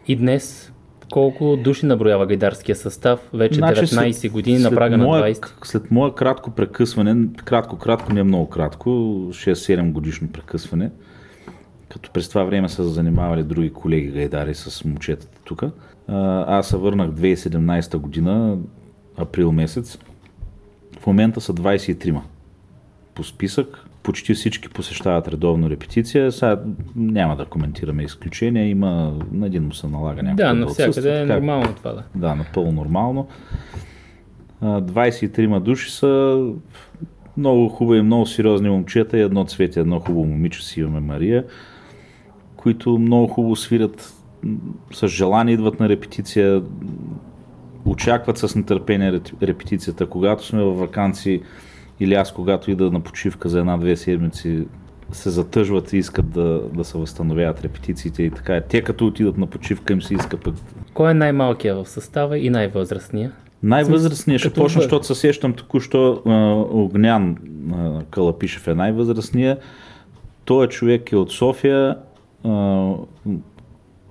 И 0.08 0.16
днес 0.16 0.74
колко 1.12 1.58
души 1.64 1.86
наброява 1.86 2.26
гайдарския 2.26 2.76
състав? 2.76 3.30
Вече 3.34 3.62
19 3.62 4.32
години 4.32 4.60
на 4.60 4.72
прага 4.72 4.98
на 4.98 5.04
моя, 5.04 5.34
20. 5.34 5.66
След 5.66 5.92
мое 5.92 6.16
кратко 6.16 6.52
прекъсване, 6.52 7.28
кратко-кратко, 7.46 8.14
не 8.14 8.20
е 8.20 8.24
много 8.24 8.50
кратко, 8.50 8.90
6-7 8.90 9.92
годишно 9.92 10.28
прекъсване, 10.28 10.92
като 11.90 12.12
през 12.12 12.30
това 12.30 12.44
време 12.44 12.70
са 12.70 12.84
занимавали 12.84 13.44
други 13.44 13.74
колеги 13.74 14.08
гайдари 14.08 14.56
с 14.56 14.86
момчетата 14.86 15.40
тук. 15.44 15.64
Аз 16.48 16.68
се 16.68 16.78
върнах 16.78 17.10
2017 17.10 17.98
година, 17.98 18.58
април 19.18 19.52
месец. 19.52 19.98
В 21.00 21.08
момента 21.08 21.42
са 21.42 21.54
23 21.54 22.20
по 23.16 23.24
списък 23.24 23.83
почти 24.04 24.34
всички 24.34 24.70
посещават 24.70 25.28
редовно 25.28 25.70
репетиция. 25.70 26.32
Сега 26.32 26.60
няма 26.96 27.36
да 27.36 27.46
коментираме 27.46 28.04
изключения, 28.04 28.70
има 28.70 29.18
на 29.32 29.46
един 29.46 29.64
му 29.64 29.74
се 29.74 29.88
налага 29.88 30.24
някакво 30.24 30.44
Да, 30.44 30.54
навсякъде 30.54 31.22
е 31.22 31.28
така- 31.28 31.34
нормално 31.34 31.74
това 31.76 31.92
да. 31.92 32.04
Да, 32.16 32.36
напълно 32.36 32.72
нормално. 32.72 33.28
А, 34.62 34.82
23 34.82 35.60
души 35.60 35.92
са 35.92 36.44
много 37.38 37.70
хубави, 37.70 38.02
много 38.02 38.26
сериозни 38.26 38.70
момчета 38.70 39.18
и 39.18 39.22
едно 39.22 39.46
цвете, 39.46 39.80
едно 39.80 40.00
хубаво 40.00 40.26
момиче 40.26 40.66
си 40.66 40.80
имаме 40.80 41.00
Мария, 41.00 41.46
които 42.56 42.98
много 43.00 43.28
хубаво 43.28 43.56
свирят, 43.56 44.14
с 44.94 45.08
желание 45.08 45.54
идват 45.54 45.80
на 45.80 45.90
репетиция, 45.90 46.62
очакват 47.86 48.38
с 48.38 48.56
нетърпение 48.56 49.20
репетицията. 49.42 50.06
Когато 50.06 50.46
сме 50.46 50.64
във 50.64 50.80
вакансии 50.80 51.42
или 52.00 52.14
аз 52.14 52.34
когато 52.34 52.72
ида 52.72 52.92
на 52.92 53.00
почивка 53.00 53.50
за 53.50 53.60
една-две 53.60 53.96
седмици, 53.96 54.66
се 55.12 55.30
затъжват 55.30 55.94
и 55.94 55.98
искат 55.98 56.30
да, 56.30 56.62
да 56.74 56.84
се 56.84 56.98
възстановяват 56.98 57.62
репетициите 57.62 58.24
и 58.24 58.32
така. 58.32 58.62
Те 58.62 58.82
като 58.82 59.08
отидат 59.08 59.38
на 59.38 59.48
почивка 59.48 59.94
им 59.94 60.02
се 60.02 60.14
иска 60.14 60.38
пък 60.38 60.56
Кой 60.94 61.12
е 61.12 61.14
най-малкият 61.14 61.86
в 61.86 61.90
състава 61.90 62.38
и 62.38 62.50
най-възрастният? 62.50 63.34
най-възрастният 63.64 64.40
ще 64.40 64.54
почна, 64.54 64.82
защото 64.82 65.08
се 65.08 65.16
сещам 65.16 65.54
току-що 65.54 66.22
Огнян 66.72 67.38
Калапишев 68.10 68.68
е 68.68 68.76
най-възрастният. 68.76 69.62
Той 70.46 70.66
е 70.66 70.70
човек 70.70 71.12
е 71.12 71.16
от 71.16 71.32
София, 71.32 71.98
а, 72.44 72.90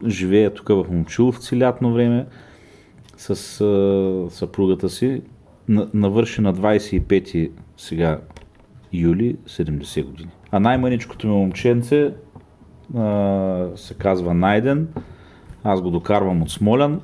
живее 0.07 0.51
тук 0.51 0.69
в 0.69 0.85
Момчиловци 0.91 1.61
лятно 1.61 1.93
време 1.93 2.27
с 3.17 3.31
а, 3.61 4.31
съпругата 4.31 4.89
си. 4.89 5.23
На, 5.69 5.89
навърши 5.95 6.41
на 6.41 6.55
25 6.55 7.51
сега 7.83 8.19
юли 8.93 9.37
70 9.49 10.05
години. 10.05 10.31
А 10.51 10.61
най-мъничкото 10.61 11.27
ми 11.27 11.33
момченце 11.33 12.11
а, 12.97 13.67
се 13.77 13.95
казва 13.95 14.35
Найден. 14.35 14.89
Аз 15.65 15.83
го 15.83 15.91
докарвам 15.91 16.43
от 16.43 16.51
Смолян. 16.51 17.01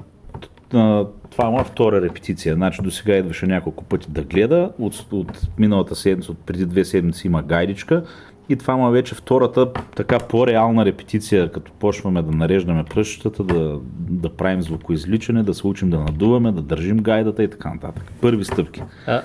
Това 1.30 1.46
е 1.46 1.50
моя 1.50 1.64
втора 1.64 2.02
репетиция. 2.02 2.54
Значи 2.54 2.82
до 2.82 2.90
сега 2.90 3.16
идваше 3.16 3.46
няколко 3.46 3.84
пъти 3.84 4.10
да 4.10 4.22
гледа. 4.22 4.72
От, 4.78 5.06
от 5.12 5.40
миналата 5.58 5.96
седмица, 5.96 6.32
от 6.32 6.38
преди 6.38 6.66
две 6.66 6.84
седмици 6.84 7.26
има 7.26 7.42
гайдичка. 7.42 8.04
И 8.48 8.56
това 8.56 8.76
му 8.76 8.88
е 8.88 8.92
вече 8.92 9.14
втората 9.14 9.72
така 9.96 10.18
по-реална 10.18 10.84
репетиция, 10.84 11.52
като 11.52 11.72
почваме 11.72 12.22
да 12.22 12.32
нареждаме 12.32 12.84
пръщата, 12.84 13.44
да, 13.44 13.80
да 13.98 14.36
правим 14.36 14.62
звукоизличане, 14.62 15.42
да 15.42 15.54
се 15.54 15.66
учим 15.66 15.90
да 15.90 15.98
надуваме, 15.98 16.52
да 16.52 16.62
държим 16.62 16.96
гайдата 16.96 17.42
и 17.42 17.50
така 17.50 17.74
нататък. 17.74 18.12
Първи 18.20 18.44
стъпки. 18.44 18.82
А, 19.06 19.22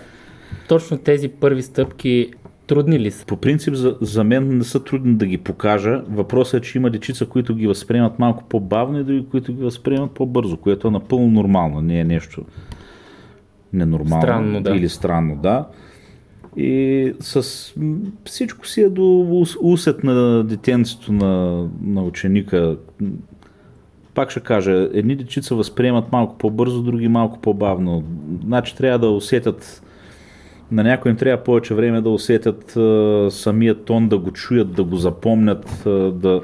точно 0.68 0.98
тези 0.98 1.30
първи 1.30 1.62
стъпки 1.62 2.34
трудни 2.68 3.00
ли 3.00 3.12
са? 3.12 3.26
По 3.26 3.38
принцип 3.38 3.74
за, 3.74 3.98
за 4.02 4.24
мен 4.24 4.58
не 4.58 4.64
са 4.64 4.84
трудни 4.84 5.16
да 5.16 5.26
ги 5.26 5.38
покажа. 5.38 6.04
Въпросът 6.10 6.64
е, 6.64 6.68
че 6.68 6.78
има 6.78 6.90
дечица, 6.90 7.26
които 7.26 7.56
ги 7.56 7.68
възприемат 7.68 8.20
малко 8.20 8.44
по-бавно 8.50 9.00
и 9.00 9.04
други, 9.04 9.26
които 9.32 9.54
ги 9.54 9.64
възприемат 9.64 10.12
по-бързо, 10.12 10.58
което 10.58 10.88
е 10.88 10.92
напълно 10.92 11.28
нормално, 11.28 11.82
не 11.82 12.00
е 12.00 12.04
нещо 12.04 12.46
ненормално 13.74 14.22
Странно, 14.22 14.62
да. 14.62 14.72
или 14.72 14.90
странно, 14.90 15.36
да. 15.36 15.68
И 16.58 17.14
с 17.20 17.74
всичко 18.26 18.68
си 18.68 18.82
е 18.82 18.90
до 18.90 19.02
ус- 19.32 19.58
усет 19.62 20.04
на 20.04 20.44
детенцето 20.44 21.14
на, 21.14 21.66
на 21.82 22.04
ученика. 22.04 22.78
Пак 24.14 24.30
ще 24.30 24.40
кажа, 24.40 24.90
едни 24.94 25.16
дечица 25.16 25.56
възприемат 25.56 26.12
малко 26.12 26.38
по-бързо, 26.38 26.84
други 26.84 27.08
малко 27.08 27.40
по-бавно. 27.40 28.04
Значи 28.46 28.76
трябва 28.76 29.00
да 29.00 29.10
усетят 29.10 29.84
на 30.74 30.84
някой 30.84 31.12
им 31.12 31.18
трябва 31.18 31.44
повече 31.44 31.74
време 31.74 32.02
да 32.02 32.10
усетят 32.10 32.78
а, 32.78 33.28
самия 33.32 33.76
тон, 33.76 34.10
да 34.10 34.18
го 34.18 34.32
чуят, 34.32 34.74
да 34.74 34.84
го 34.84 34.96
запомнят, 34.96 35.84
а, 35.86 35.90
да, 36.12 36.42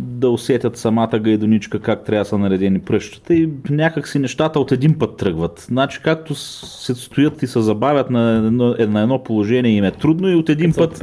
да 0.00 0.30
усетят 0.30 0.76
самата 0.76 1.18
гайдоничка, 1.18 1.80
как 1.80 2.04
трябва 2.04 2.20
да 2.20 2.28
са 2.28 2.38
наредени 2.38 2.78
пръщата 2.78 3.34
и 3.34 3.48
някак 3.70 4.08
си 4.08 4.18
нещата 4.18 4.60
от 4.60 4.72
един 4.72 4.98
път 4.98 5.16
тръгват. 5.16 5.66
Значи 5.68 6.00
както 6.04 6.34
се 6.34 6.94
стоят 6.94 7.42
и 7.42 7.46
се 7.46 7.60
забавят 7.60 8.10
на 8.10 8.36
едно, 8.46 8.74
на 8.78 9.02
едно 9.02 9.22
положение 9.22 9.72
им 9.72 9.84
е 9.84 9.90
трудно 9.90 10.28
и 10.28 10.34
от 10.34 10.48
един 10.48 10.72
Се 10.72 10.80
път 10.80 11.02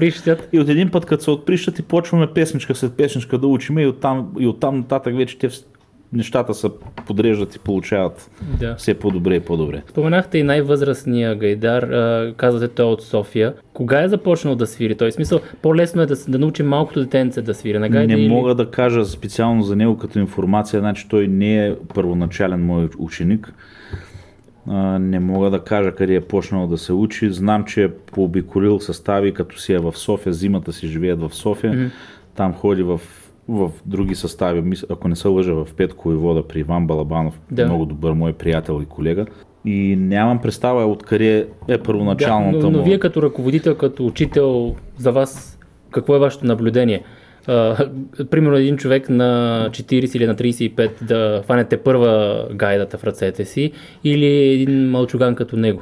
и 0.53 0.59
от 0.59 0.69
един 0.69 0.91
път, 0.91 1.05
като 1.05 1.23
се 1.23 1.31
отприщат 1.31 1.79
и 1.79 1.83
почваме 1.83 2.27
песничка 2.27 2.75
след 2.75 2.93
песничка 2.93 3.37
да 3.37 3.47
учиме 3.47 3.81
и 3.81 3.87
оттам, 3.87 4.31
и 4.39 4.47
оттам 4.47 4.77
нататък 4.77 5.15
вече 5.17 5.37
те 5.37 5.49
нещата 6.13 6.53
се 6.53 6.67
подреждат 7.07 7.55
и 7.55 7.59
получават 7.59 8.31
Да. 8.59 8.75
все 8.75 8.93
по-добре 8.93 9.35
и 9.35 9.39
по-добре. 9.39 9.81
Споменахте 9.89 10.37
и 10.37 10.43
най-възрастния 10.43 11.35
гайдар, 11.35 11.89
казвате 12.33 12.67
той 12.67 12.85
е 12.85 12.89
от 12.89 13.01
София. 13.01 13.53
Кога 13.73 14.03
е 14.03 14.07
започнал 14.07 14.55
да 14.55 14.67
свири? 14.67 14.95
Той 14.95 15.11
в 15.11 15.13
смисъл, 15.13 15.39
по-лесно 15.61 16.01
е 16.01 16.05
да, 16.05 16.15
да 16.27 16.39
научи 16.39 16.63
малкото 16.63 16.99
детенце 16.99 17.41
да 17.41 17.53
свири. 17.53 17.79
На 17.79 17.89
гайда 17.89 18.15
не 18.15 18.21
или... 18.21 18.29
мога 18.29 18.55
да 18.55 18.71
кажа 18.71 19.05
специално 19.05 19.63
за 19.63 19.75
него 19.75 19.97
като 19.97 20.19
информация, 20.19 20.79
значи 20.79 21.07
той 21.09 21.27
не 21.27 21.67
е 21.67 21.75
първоначален 21.93 22.65
мой 22.65 22.89
ученик. 22.97 23.53
Не 24.99 25.19
мога 25.19 25.49
да 25.49 25.59
кажа 25.59 25.95
къде 25.95 26.15
е 26.15 26.21
почнал 26.21 26.67
да 26.67 26.77
се 26.77 26.93
учи. 26.93 27.31
Знам, 27.31 27.65
че 27.65 27.83
е 27.83 27.91
пообиколил 27.91 28.79
състави, 28.79 29.33
като 29.33 29.59
си 29.59 29.73
е 29.73 29.79
в 29.79 29.97
София, 29.97 30.33
зимата 30.33 30.73
си 30.73 30.87
живеят 30.87 31.21
в 31.21 31.35
София. 31.35 31.73
Мгм. 31.73 31.85
Там 32.35 32.53
ходи 32.53 32.83
в, 32.83 33.01
в 33.49 33.71
други 33.85 34.15
състави, 34.15 34.77
ако 34.89 35.07
не 35.07 35.15
се 35.15 35.27
лъжа, 35.27 35.53
в 35.53 35.67
Петко 35.77 36.11
и 36.11 36.15
Вода 36.15 36.47
при 36.47 36.59
Иван 36.59 36.87
Балабанов, 36.87 37.41
Да. 37.51 37.65
много 37.65 37.85
добър 37.85 38.11
мой 38.11 38.33
приятел 38.33 38.81
и 38.83 38.85
колега. 38.85 39.25
И 39.65 39.95
нямам 39.95 40.41
представа 40.41 40.85
откъде 40.85 41.47
е 41.67 41.77
първоначалната 41.77 42.57
да, 42.57 42.63
но, 42.63 42.71
но 42.71 42.77
му... 42.77 42.83
вие 42.83 42.99
като 42.99 43.21
ръководител, 43.21 43.75
като 43.75 44.05
учител, 44.05 44.75
за 44.97 45.11
вас 45.11 45.59
какво 45.91 46.15
е 46.15 46.19
вашето 46.19 46.45
наблюдение? 46.45 47.03
А, 47.47 47.89
примерно 48.31 48.57
един 48.57 48.77
човек 48.77 49.09
на 49.09 49.67
40 49.71 50.15
или 50.15 50.27
на 50.27 50.35
35 50.35 51.03
да 51.03 51.41
хванете 51.45 51.77
първа 51.77 52.45
гайдата 52.53 52.97
в 52.97 53.03
ръцете 53.03 53.45
си 53.45 53.71
или 54.03 54.25
един 54.25 54.89
мълчуган 54.89 55.35
като 55.35 55.57
него? 55.57 55.81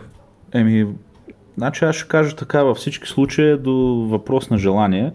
Еми, 0.53 0.87
значи 1.57 1.85
аз 1.85 1.95
ще 1.95 2.07
кажа 2.07 2.35
така, 2.35 2.63
във 2.63 2.77
всички 2.77 3.07
случаи 3.07 3.49
е 3.49 3.57
до 3.57 3.73
въпрос 4.09 4.49
на 4.49 4.57
желание. 4.57 5.11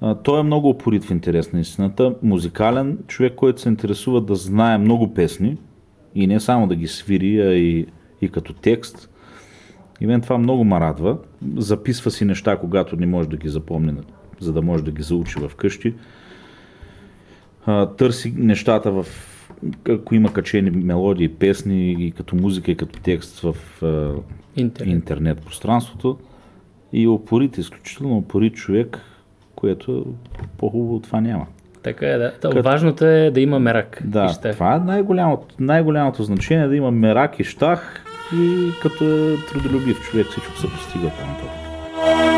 А, 0.00 0.14
той 0.14 0.40
е 0.40 0.42
много 0.42 0.68
упорит 0.68 1.04
в 1.04 1.10
интерес 1.10 1.52
на 1.52 1.60
истината. 1.60 2.14
Музикален, 2.22 2.98
човек, 3.06 3.34
който 3.34 3.60
се 3.60 3.68
интересува 3.68 4.20
да 4.20 4.34
знае 4.34 4.78
много 4.78 5.14
песни 5.14 5.56
и 6.14 6.26
не 6.26 6.40
само 6.40 6.66
да 6.66 6.76
ги 6.76 6.86
свири, 6.86 7.40
а 7.40 7.54
и, 7.54 7.86
и 8.22 8.28
като 8.28 8.52
текст. 8.52 9.10
И 10.00 10.06
мен 10.06 10.20
това 10.20 10.38
много 10.38 10.64
ме 10.64 10.80
радва. 10.80 11.18
Записва 11.56 12.10
си 12.10 12.24
неща, 12.24 12.56
когато 12.56 12.96
не 12.96 13.06
може 13.06 13.28
да 13.28 13.36
ги 13.36 13.48
запомни, 13.48 13.94
за 14.40 14.52
да 14.52 14.62
може 14.62 14.84
да 14.84 14.90
ги 14.90 15.02
заучи 15.02 15.38
в 15.38 15.54
къщи. 15.56 15.94
А, 17.66 17.86
търси 17.86 18.34
нещата 18.36 18.90
в 18.90 19.06
ако 19.88 20.14
има 20.14 20.32
качени 20.32 20.70
мелодии, 20.70 21.28
песни 21.28 22.06
и 22.06 22.12
като 22.12 22.36
музика 22.36 22.70
и 22.70 22.76
като 22.76 23.00
текст 23.00 23.40
в 23.40 23.56
а, 23.82 24.14
Интернет. 24.56 24.94
интернет 24.94 25.42
пространството 25.42 26.18
и 26.92 27.08
опорит, 27.08 27.58
изключително 27.58 28.18
опорит 28.18 28.54
човек, 28.54 29.00
което 29.58 30.04
по-хубаво 30.58 30.94
от 30.94 31.02
това 31.02 31.20
няма. 31.20 31.46
Така 31.82 32.06
е, 32.06 32.18
да. 32.18 32.32
Като- 32.32 32.62
Важното 32.62 33.04
е 33.04 33.30
да 33.30 33.40
има 33.40 33.58
мерак. 33.58 33.98
Да, 34.04 34.24
и 34.24 34.28
щах. 34.28 34.52
това 34.52 34.74
е 34.74 34.78
най-голямото, 34.78 35.54
най-голямото 35.60 36.22
значение 36.22 36.68
да 36.68 36.76
има 36.76 36.90
мерак 36.90 37.38
и 37.38 37.44
щах 37.44 38.04
и 38.34 38.70
като 38.82 39.04
е 39.04 39.36
трудолюбив 39.48 40.00
човек 40.00 40.26
всичко 40.26 40.56
се 40.56 40.66
постига 40.66 41.08
по-нататък. 41.10 42.37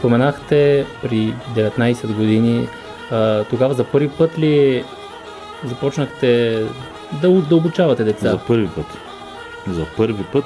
Споменахте 0.00 0.86
при 1.02 1.34
19 1.54 2.14
години, 2.14 2.68
тогава 3.50 3.74
за 3.74 3.84
първи 3.84 4.08
път 4.08 4.38
ли 4.38 4.84
започнахте 5.64 6.62
да, 7.22 7.30
да 7.30 7.56
обучавате 7.56 8.04
деца? 8.04 8.30
За 8.30 8.38
първи 8.46 8.68
път. 8.68 8.86
За 9.68 9.86
първи 9.96 10.22
път. 10.32 10.44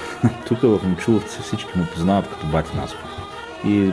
Тук 0.46 0.60
в 0.60 0.80
Момчиловци 0.82 1.42
всички 1.42 1.78
му 1.78 1.86
познават 1.94 2.30
като 2.30 2.46
бати 2.46 2.76
Наско. 2.76 3.00
И 3.66 3.92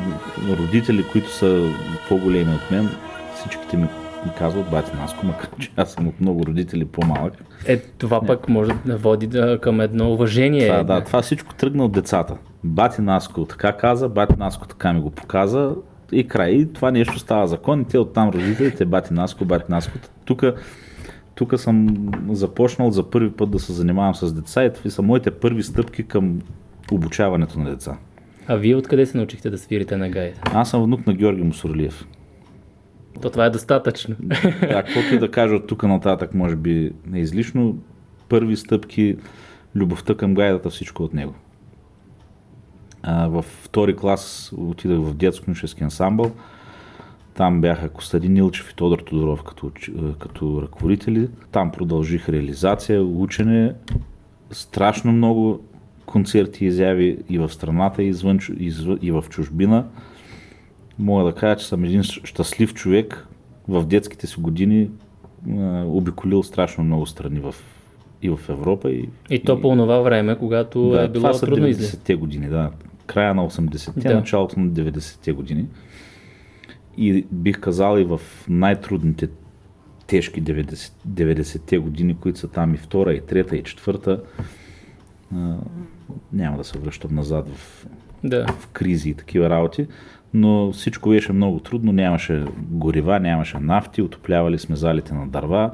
родители, 0.49 1.07
които 1.07 1.31
са 1.31 1.71
по-големи 2.09 2.55
от 2.55 2.71
мен, 2.71 2.89
всичките 3.35 3.77
ми 3.77 3.87
ми 4.25 4.31
казват 4.37 4.69
бати 4.71 4.91
Наско, 4.97 5.25
макар 5.25 5.49
че 5.59 5.71
аз 5.75 5.93
съм 5.93 6.07
от 6.07 6.21
много 6.21 6.45
родители 6.45 6.85
по-малък. 6.85 7.33
Е, 7.65 7.77
това 7.77 8.21
пък 8.21 8.49
може 8.49 8.71
да 8.85 8.97
води 8.97 9.27
да, 9.27 9.59
към 9.61 9.81
едно 9.81 10.13
уважение. 10.13 10.67
Това, 10.67 10.83
да, 10.83 11.03
това 11.03 11.21
всичко 11.21 11.53
тръгна 11.53 11.85
от 11.85 11.91
децата. 11.91 12.37
Бати 12.63 13.01
Наско 13.01 13.45
така 13.45 13.71
каза, 13.77 14.09
бати 14.09 14.35
Наско 14.37 14.67
така 14.67 14.93
ми 14.93 15.01
го 15.01 15.11
показа 15.11 15.71
и 16.11 16.27
край. 16.27 16.51
И 16.51 16.73
това 16.73 16.91
нещо 16.91 17.19
става 17.19 17.47
закон 17.47 17.81
и 17.81 17.85
те 17.85 17.97
оттам 17.97 18.29
родителите, 18.29 18.85
бати 18.85 19.13
Наско, 19.13 19.45
бати 19.45 19.65
Наско. 19.69 19.97
Тук 20.25 20.43
тук 21.39 21.59
съм 21.59 21.97
започнал 22.29 22.91
за 22.91 23.09
първи 23.09 23.31
път 23.31 23.51
да 23.51 23.59
се 23.59 23.73
занимавам 23.73 24.15
с 24.15 24.33
деца 24.33 24.65
и 24.65 24.73
това 24.73 24.91
са 24.91 25.01
моите 25.01 25.31
първи 25.31 25.63
стъпки 25.63 26.03
към 26.03 26.41
обучаването 26.91 27.59
на 27.59 27.69
деца. 27.69 27.97
А 28.47 28.55
вие 28.55 28.75
откъде 28.75 29.05
се 29.05 29.17
научихте 29.17 29.49
да 29.49 29.57
свирите 29.57 29.97
на 29.97 30.09
гайда? 30.09 30.39
Аз 30.43 30.69
съм 30.69 30.83
внук 30.83 31.07
на 31.07 31.13
Георги 31.13 31.43
Мусорлиев. 31.43 32.05
То 33.21 33.29
това 33.29 33.45
е 33.45 33.49
достатъчно. 33.49 34.15
Да, 34.61 34.83
каквото 34.83 35.15
и 35.15 35.19
да 35.19 35.31
кажа 35.31 35.55
от 35.55 35.67
тук 35.67 35.83
нататък, 35.83 36.33
може 36.33 36.55
би 36.55 36.91
не 37.07 37.17
е 37.17 37.21
излишно. 37.21 37.77
Първи 38.29 38.57
стъпки, 38.57 39.17
любовта 39.75 40.15
към 40.15 40.33
гайдата, 40.33 40.69
всичко 40.69 41.03
от 41.03 41.13
него. 41.13 41.33
А, 43.03 43.27
във 43.27 43.45
втори 43.45 43.95
клас 43.95 44.51
отидах 44.57 44.99
в 44.99 45.15
детско-нишески 45.15 45.81
ансамбъл. 45.81 46.31
Там 47.33 47.61
бяха 47.61 47.89
Костадин 47.89 48.33
Нилчев 48.33 48.71
и 48.71 48.75
Тодор 48.75 48.99
Тодоров 48.99 49.43
като, 49.43 49.71
като 50.19 50.61
ръководители. 50.61 51.29
Там 51.51 51.71
продължих 51.71 52.29
реализация, 52.29 53.03
учене, 53.03 53.73
страшно 54.51 55.11
много 55.11 55.59
концерти 56.05 56.65
изяви 56.65 57.17
и 57.29 57.37
в 57.37 57.49
страната, 57.49 58.03
и, 58.03 58.07
извън, 58.07 58.39
и 59.01 59.11
в 59.11 59.25
чужбина. 59.29 59.85
Мога 60.99 61.23
да 61.23 61.35
кажа, 61.35 61.55
че 61.55 61.67
съм 61.67 61.83
един 61.83 62.03
щастлив 62.03 62.73
човек. 62.73 63.27
В 63.67 63.85
детските 63.85 64.27
си 64.27 64.35
години 64.39 64.89
обиколил 65.85 66.43
страшно 66.43 66.83
много 66.83 67.05
страни 67.05 67.39
в, 67.39 67.55
и 68.21 68.29
в 68.29 68.39
Европа. 68.49 68.91
И, 68.91 69.09
и 69.29 69.43
то 69.43 69.61
по 69.61 69.75
това 69.75 69.99
време, 69.99 70.37
когато 70.39 70.89
да, 70.89 71.03
е 71.03 71.07
било 71.07 71.31
това 71.31 71.39
трудно 71.39 71.73
са 71.73 71.73
90-те 71.73 72.15
години, 72.15 72.47
да. 72.47 72.71
Края 73.05 73.35
на 73.35 73.49
80-те, 73.49 74.09
да. 74.09 74.15
началото 74.15 74.59
на 74.59 74.69
90-те 74.71 75.31
години 75.31 75.65
и 76.97 77.25
бих 77.31 77.59
казал 77.59 77.97
и 77.97 78.03
в 78.03 78.21
най-трудните 78.49 79.29
тежки 80.07 80.43
90, 80.43 80.91
90-те 81.07 81.77
години, 81.77 82.17
които 82.21 82.39
са 82.39 82.47
там 82.47 82.73
и 82.73 82.77
втора, 82.77 83.13
и 83.13 83.21
трета, 83.21 83.57
и 83.57 83.63
четвърта, 83.63 84.21
а, 85.35 85.55
няма 86.33 86.57
да 86.57 86.63
се 86.63 86.79
връщам 86.79 87.15
назад 87.15 87.49
в, 87.49 87.87
да. 88.23 88.45
в 88.47 88.67
кризи 88.67 89.09
и 89.09 89.13
такива 89.13 89.49
работи, 89.49 89.87
но 90.33 90.71
всичко 90.71 91.09
беше 91.09 91.33
много 91.33 91.59
трудно, 91.59 91.91
нямаше 91.91 92.45
горива, 92.59 93.19
нямаше 93.19 93.59
нафти, 93.59 94.01
отоплявали 94.01 94.59
сме 94.59 94.75
залите 94.75 95.13
на 95.13 95.27
дърва 95.27 95.71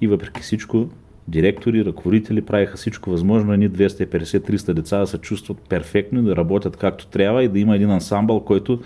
и 0.00 0.06
въпреки 0.06 0.40
всичко 0.40 0.88
директори, 1.28 1.84
ръководители 1.84 2.42
правиха 2.42 2.76
всичко 2.76 3.10
възможно, 3.10 3.52
едни 3.52 3.70
250-300 3.70 4.72
деца 4.72 4.98
да 4.98 5.06
се 5.06 5.18
чувстват 5.18 5.58
перфектно, 5.68 6.22
да 6.22 6.36
работят 6.36 6.76
както 6.76 7.06
трябва 7.06 7.44
и 7.44 7.48
да 7.48 7.58
има 7.58 7.76
един 7.76 7.90
ансамбъл, 7.90 8.40
който 8.40 8.80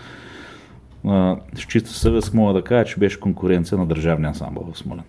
с 1.54 1.60
чиста 1.68 1.90
съвест 1.90 2.34
мога 2.34 2.52
да 2.52 2.62
кажа, 2.62 2.84
че 2.84 3.00
беше 3.00 3.20
конкуренция 3.20 3.78
на 3.78 3.86
държавния 3.86 4.28
ансамбъл 4.28 4.72
в 4.72 4.78
Смолен. 4.78 5.04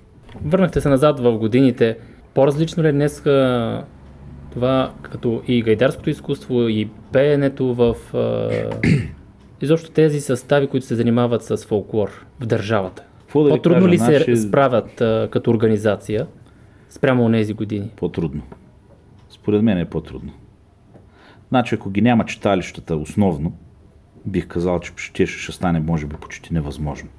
Върнахте 0.45 0.81
се 0.81 0.89
назад 0.89 1.19
в 1.19 1.37
годините. 1.37 1.97
По-различно 2.33 2.83
ли 2.83 2.87
е 2.87 2.91
днес 2.91 3.21
това, 4.51 4.91
като 5.01 5.41
и 5.47 5.61
гайдарското 5.61 6.09
изкуство, 6.09 6.69
и 6.69 6.89
пеенето 7.11 7.73
в 7.73 7.95
изобщо 9.61 9.91
тези 9.91 10.21
състави, 10.21 10.67
които 10.67 10.85
се 10.85 10.95
занимават 10.95 11.43
с 11.43 11.57
фолклор 11.57 12.25
в 12.39 12.45
държавата? 12.45 13.03
Да 13.35 13.49
По-трудно 13.49 13.87
ли 13.87 13.97
се 13.97 14.11
наши... 14.11 14.37
справят 14.37 15.01
а, 15.01 15.27
като 15.31 15.51
организация 15.51 16.27
спрямо 16.89 17.31
тези 17.31 17.53
години? 17.53 17.89
По-трудно. 17.95 18.41
Според 19.29 19.61
мен 19.61 19.77
е 19.77 19.85
по-трудно. 19.85 20.31
Значи, 21.49 21.75
ако 21.75 21.89
ги 21.89 22.01
няма 22.01 22.25
читалищата 22.25 22.95
основно, 22.95 23.53
бих 24.25 24.47
казал, 24.47 24.79
че 24.79 24.93
ще, 24.95 25.25
ще 25.25 25.51
стане 25.51 25.79
може 25.79 26.05
би 26.05 26.15
почти 26.15 26.53
невъзможно. 26.53 27.09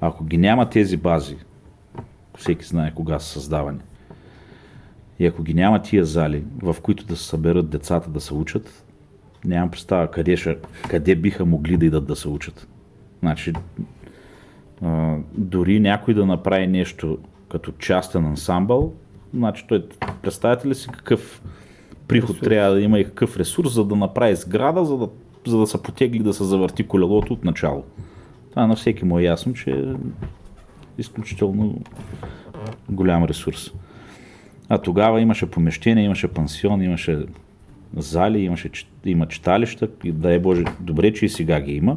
Ако 0.00 0.24
ги 0.24 0.38
няма 0.38 0.70
тези 0.70 0.96
бази, 0.96 1.36
всеки 2.38 2.64
знае 2.64 2.92
кога 2.94 3.18
са 3.18 3.28
създавани, 3.28 3.78
и 5.18 5.26
ако 5.26 5.42
ги 5.42 5.54
няма 5.54 5.82
тия 5.82 6.04
зали, 6.04 6.44
в 6.62 6.76
които 6.82 7.04
да 7.04 7.16
се 7.16 7.24
съберат 7.24 7.70
децата 7.70 8.10
да 8.10 8.20
се 8.20 8.34
учат, 8.34 8.79
нямам 9.44 9.70
представа 9.70 10.10
къде, 10.10 10.36
ще, 10.36 10.56
къде 10.88 11.16
биха 11.16 11.44
могли 11.44 11.76
да 11.76 11.86
идат 11.86 12.06
да 12.06 12.16
се 12.16 12.28
учат. 12.28 12.68
Значи, 13.20 13.52
а, 14.82 15.16
дори 15.34 15.80
някой 15.80 16.14
да 16.14 16.26
направи 16.26 16.66
нещо 16.66 17.18
като 17.48 17.72
частен 17.72 18.24
ансамбъл, 18.24 18.92
значи 19.34 19.64
той, 19.68 19.88
представете 20.22 20.68
ли 20.68 20.74
си 20.74 20.88
какъв 20.92 21.42
приход 22.08 22.30
ресурс. 22.30 22.48
трябва 22.48 22.74
да 22.74 22.80
има 22.80 22.98
и 23.00 23.04
какъв 23.04 23.36
ресурс, 23.36 23.74
за 23.74 23.84
да 23.84 23.96
направи 23.96 24.36
сграда, 24.36 24.84
за 24.84 24.96
да 24.96 25.08
за 25.46 25.58
да 25.58 25.66
се 25.66 25.82
потегли 25.82 26.18
да 26.18 26.34
се 26.34 26.44
завърти 26.44 26.86
колелото 26.86 27.32
от 27.32 27.44
начало. 27.44 27.84
Това 28.50 28.66
на 28.66 28.76
всеки 28.76 29.04
му 29.04 29.18
е 29.18 29.22
ясно, 29.22 29.54
че 29.54 29.70
е 29.70 29.84
изключително 30.98 31.80
голям 32.88 33.24
ресурс. 33.24 33.70
А 34.68 34.78
тогава 34.78 35.20
имаше 35.20 35.50
помещение, 35.50 36.04
имаше 36.04 36.28
пансион, 36.28 36.82
имаше 36.82 37.24
зали, 37.96 38.38
имаше, 38.38 38.70
има 39.04 39.28
читалища, 39.28 39.88
и 40.04 40.12
дай 40.12 40.38
Боже, 40.38 40.64
добре, 40.80 41.12
че 41.12 41.26
и 41.26 41.28
сега 41.28 41.60
ги 41.60 41.72
има. 41.72 41.96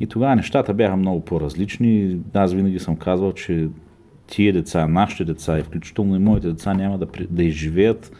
И 0.00 0.06
тогава 0.06 0.36
нещата 0.36 0.74
бяха 0.74 0.96
много 0.96 1.24
по-различни. 1.24 2.18
Аз 2.34 2.52
винаги 2.52 2.78
съм 2.78 2.96
казвал, 2.96 3.32
че 3.32 3.68
тия 4.26 4.52
деца, 4.52 4.88
нашите 4.88 5.24
деца 5.24 5.58
и 5.58 5.62
включително 5.62 6.16
и 6.16 6.18
моите 6.18 6.48
деца 6.48 6.74
няма 6.74 6.98
да, 6.98 7.06
да 7.30 7.44
изживеят 7.44 8.12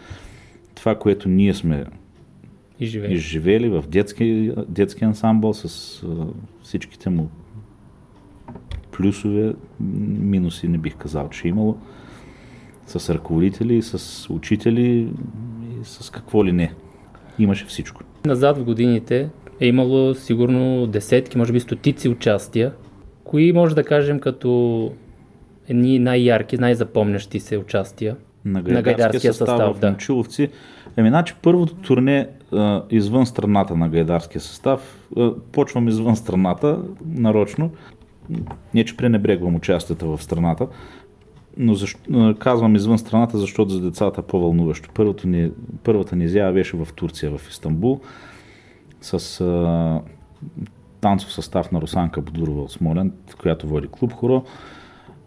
това, 0.74 0.94
което 0.94 1.28
ние 1.28 1.54
сме 1.54 1.84
изживели, 2.80 3.14
изживели 3.14 3.68
в 3.68 3.84
детски, 3.88 4.52
детски 4.68 5.04
ансамбъл 5.04 5.54
с 5.54 6.02
а, 6.02 6.26
всичките 6.62 7.10
му 7.10 7.30
плюсове, 8.92 9.54
минуси 9.80 10.68
не 10.68 10.78
бих 10.78 10.96
казал, 10.96 11.28
че 11.28 11.48
е 11.48 11.50
имало, 11.50 11.78
с 12.86 13.14
ръководители, 13.14 13.82
с 13.82 14.26
учители 14.30 15.08
и 15.80 15.84
с 15.84 16.10
какво 16.10 16.44
ли 16.44 16.52
не. 16.52 16.72
Имаше 17.38 17.64
всичко. 17.64 18.02
Назад 18.26 18.58
в 18.58 18.64
годините 18.64 19.28
е 19.60 19.66
имало 19.66 20.14
сигурно 20.14 20.86
десетки, 20.86 21.38
може 21.38 21.52
би 21.52 21.60
стотици 21.60 22.08
участия. 22.08 22.72
Кои 23.24 23.52
може 23.52 23.74
да 23.74 23.84
кажем 23.84 24.20
като 24.20 24.92
едни 25.68 25.98
най-ярки, 25.98 26.58
най-запомнящи 26.58 27.40
се 27.40 27.58
участия 27.58 28.16
на 28.44 28.62
гайдарския, 28.62 28.74
на 28.74 28.82
гайдарския 28.82 29.32
състав, 29.32 29.48
състав 29.48 29.76
в 29.76 29.80
да. 29.80 30.48
Еми, 30.96 31.08
значи 31.08 31.34
първото 31.42 31.74
турне 31.74 32.28
а, 32.52 32.82
извън 32.90 33.26
страната 33.26 33.76
на 33.76 33.88
гайдарския 33.88 34.40
състав, 34.40 35.08
а, 35.16 35.32
почвам 35.52 35.88
извън 35.88 36.16
страната, 36.16 36.78
нарочно, 37.06 37.70
не 38.74 38.84
че 38.84 38.96
пренебрегвам 38.96 39.54
участията 39.54 40.06
в 40.06 40.22
страната, 40.22 40.66
но 41.56 41.74
защо, 41.74 42.34
казвам 42.38 42.74
извън 42.74 42.98
страната, 42.98 43.38
защото 43.38 43.70
за 43.70 43.80
децата 43.80 44.20
е 44.20 44.26
по-вълнуващо. 44.26 44.90
Първата 44.94 45.28
ни, 45.28 45.50
първата 45.84 46.16
ни 46.16 46.24
изява 46.24 46.52
беше 46.52 46.76
в 46.76 46.88
Турция, 46.96 47.38
в 47.38 47.50
Истанбул, 47.50 48.00
с 49.00 49.40
а, 49.40 50.00
танцов 51.00 51.32
състав 51.32 51.72
на 51.72 51.80
Русанка 51.80 52.20
Будурова 52.20 52.62
от 52.62 52.72
Смолен, 52.72 53.12
която 53.40 53.68
води 53.68 53.88
клуб 53.92 54.12
хоро 54.12 54.44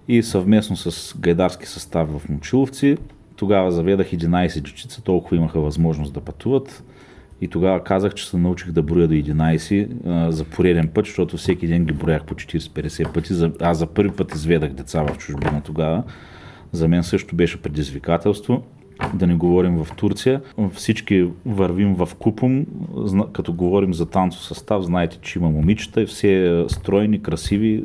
и 0.08 0.24
съвместно 0.24 0.76
с 0.76 1.18
гайдарски 1.20 1.68
състав 1.68 2.20
в 2.20 2.30
Мочиловци 2.30 2.98
тогава 3.36 3.72
заведах 3.72 4.08
11 4.08 4.62
дечица, 4.62 5.04
толкова 5.04 5.38
имаха 5.38 5.60
възможност 5.60 6.14
да 6.14 6.22
пътуват. 6.22 6.84
И 7.42 7.48
тогава 7.48 7.84
казах, 7.84 8.14
че 8.14 8.30
се 8.30 8.38
научих 8.38 8.72
да 8.72 8.84
броя 8.84 9.08
до 9.08 9.14
11 9.14 9.88
а, 10.06 10.32
за 10.32 10.44
пореден 10.44 10.88
път, 10.88 11.06
защото 11.06 11.38
всеки 11.38 11.68
ден 11.68 11.86
ги 11.86 11.94
броях 11.94 12.24
по 12.24 12.36
40-50 12.36 13.14
пъти. 13.14 13.34
Аз 13.62 13.78
за 13.78 13.88
първи 13.88 14.12
път 14.12 14.36
изведах 14.36 14.74
деца 14.74 15.04
в 15.04 15.18
чужбина 15.18 15.62
тогава. 15.66 16.04
За 16.72 16.88
мен 16.88 17.04
също 17.04 17.36
беше 17.36 17.62
предизвикателство. 17.62 18.64
Да 19.14 19.28
не 19.28 19.36
говорим 19.36 19.84
в 19.84 19.96
Турция. 19.96 20.42
Всички 20.74 21.28
вървим 21.46 21.96
в 21.96 22.10
Купум, 22.20 22.66
като 23.34 23.54
говорим 23.54 23.94
за 23.94 24.06
танцов 24.10 24.44
състав, 24.44 24.84
знаете, 24.84 25.20
че 25.22 25.40
има 25.40 25.50
момичета 25.50 26.02
и 26.02 26.06
все 26.06 26.64
стройни, 26.68 27.22
красиви. 27.22 27.84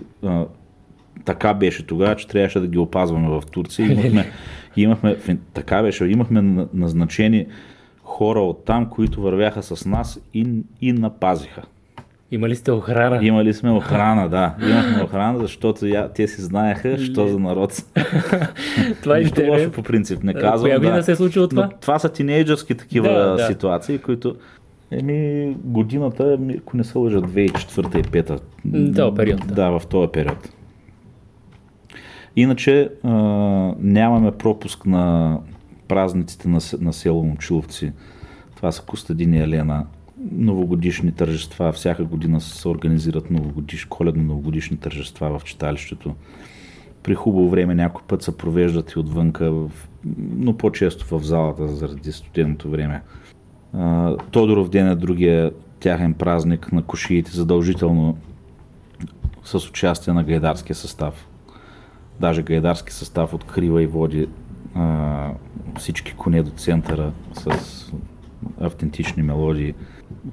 Така 1.24 1.54
беше 1.54 1.86
тогава, 1.86 2.16
че 2.16 2.28
трябваше 2.28 2.60
да 2.60 2.66
ги 2.66 2.78
опазваме 2.78 3.28
в 3.28 3.42
Турция. 3.52 3.92
Имахме 3.92 4.32
имахме, 4.76 5.16
така 5.54 5.82
беше, 5.82 6.04
имахме 6.04 6.66
назначени 6.74 7.46
хора 8.10 8.40
от 8.40 8.64
там, 8.64 8.86
които 8.86 9.22
вървяха 9.22 9.62
с 9.62 9.86
нас 9.86 10.20
и, 10.34 10.46
и 10.80 10.92
напазиха. 10.92 11.62
Имали 12.32 12.56
сте 12.56 12.72
охрана? 12.72 13.18
Имали 13.22 13.54
сме 13.54 13.70
охрана, 13.70 14.28
да. 14.28 14.54
Имахме 14.70 15.02
охрана, 15.02 15.38
защото 15.38 15.86
я, 15.86 16.08
те 16.08 16.28
си 16.28 16.42
знаеха, 16.42 16.98
що 16.98 17.28
за 17.28 17.38
народ 17.38 17.72
това 19.02 19.18
е 19.18 19.20
Нищо 19.20 19.42
лошо 19.46 19.70
по 19.72 19.82
принцип, 19.82 20.22
не 20.22 20.34
казвам. 20.34 20.60
Коя 20.60 20.78
година 20.78 20.96
да. 20.96 21.02
се 21.02 21.12
е 21.12 21.16
случило 21.16 21.48
това? 21.48 21.62
Но 21.62 21.78
това 21.80 21.98
са 21.98 22.08
тинейджърски 22.08 22.74
такива 22.74 23.08
Да, 23.08 23.36
да. 23.36 23.46
ситуации, 23.46 23.98
които 23.98 24.34
Еми, 24.90 25.56
годината, 25.64 26.38
ако 26.58 26.76
не 26.76 26.84
се 26.84 26.98
лъжа, 26.98 27.20
2004 27.20 27.98
и 27.98 28.02
2005. 28.02 28.40
М, 28.64 28.94
този 28.96 29.16
период, 29.16 29.40
да. 29.46 29.54
Да, 29.54 29.78
в 29.78 29.86
този 29.86 30.08
период. 30.12 30.52
Иначе 32.36 32.88
а, 33.04 33.10
нямаме 33.78 34.30
пропуск 34.30 34.86
на 34.86 35.38
празниците 35.90 36.48
на, 36.48 36.60
на 36.80 36.92
село 36.92 37.24
Момчиловци. 37.24 37.92
Това 38.56 38.72
са 38.72 38.82
Костадин 38.82 39.34
и 39.34 39.40
Елена. 39.40 39.86
Новогодишни 40.32 41.12
тържества. 41.12 41.72
Всяка 41.72 42.04
година 42.04 42.40
се 42.40 42.68
организират 42.68 43.30
новогодиш, 43.30 43.84
коледно-новогодишни 43.84 44.76
тържества 44.76 45.38
в 45.38 45.44
читалището. 45.44 46.14
При 47.02 47.14
хубаво 47.14 47.50
време 47.50 47.74
някой 47.74 48.02
път 48.08 48.22
се 48.22 48.36
провеждат 48.36 48.92
и 48.92 48.98
отвънка, 48.98 49.52
но 50.36 50.56
по-често 50.56 51.18
в 51.18 51.24
залата 51.24 51.68
заради 51.68 52.12
студеното 52.12 52.70
време. 52.70 53.02
Тодоров 54.30 54.68
ден 54.68 54.88
е 54.88 54.94
другия 54.94 55.50
тяхен 55.80 56.14
празник 56.14 56.72
на 56.72 56.82
кошиите, 56.82 57.30
задължително 57.30 58.16
с 59.44 59.68
участие 59.68 60.12
на 60.12 60.24
гайдарския 60.24 60.76
състав. 60.76 61.28
Даже 62.20 62.42
гайдарски 62.42 62.92
състав 62.92 63.34
открива 63.34 63.82
и 63.82 63.86
води 63.86 64.28
а, 64.74 65.30
всички 65.78 66.14
коне 66.14 66.42
до 66.42 66.50
центъра 66.50 67.12
с 67.32 67.50
автентични 68.60 69.22
мелодии, 69.22 69.74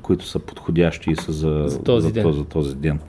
които 0.02 0.26
са 0.26 0.40
подходящи 0.40 1.12
и 1.12 1.16
са 1.16 1.32
за, 1.32 1.64
За 1.68 1.84
този 1.84 2.08
за, 2.08 2.14
ден. 2.14 2.24
този, 2.24 2.40
за 2.40 2.46
този 2.46 2.76
ден. 2.76 3.00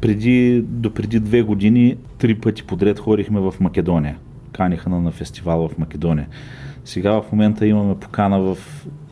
Преди, 0.00 0.62
до 0.62 0.90
преди 0.90 1.20
две 1.20 1.42
години 1.42 1.96
три 2.18 2.34
пъти 2.34 2.62
подред 2.62 2.98
ходихме 2.98 3.40
в 3.40 3.54
Македония. 3.60 4.18
Каниха 4.52 4.90
на, 4.90 5.00
на 5.00 5.10
фестивал 5.10 5.68
в 5.68 5.78
Македония. 5.78 6.28
Сега 6.84 7.12
в 7.12 7.32
момента 7.32 7.66
имаме 7.66 7.98
покана 7.98 8.40
в, 8.40 8.58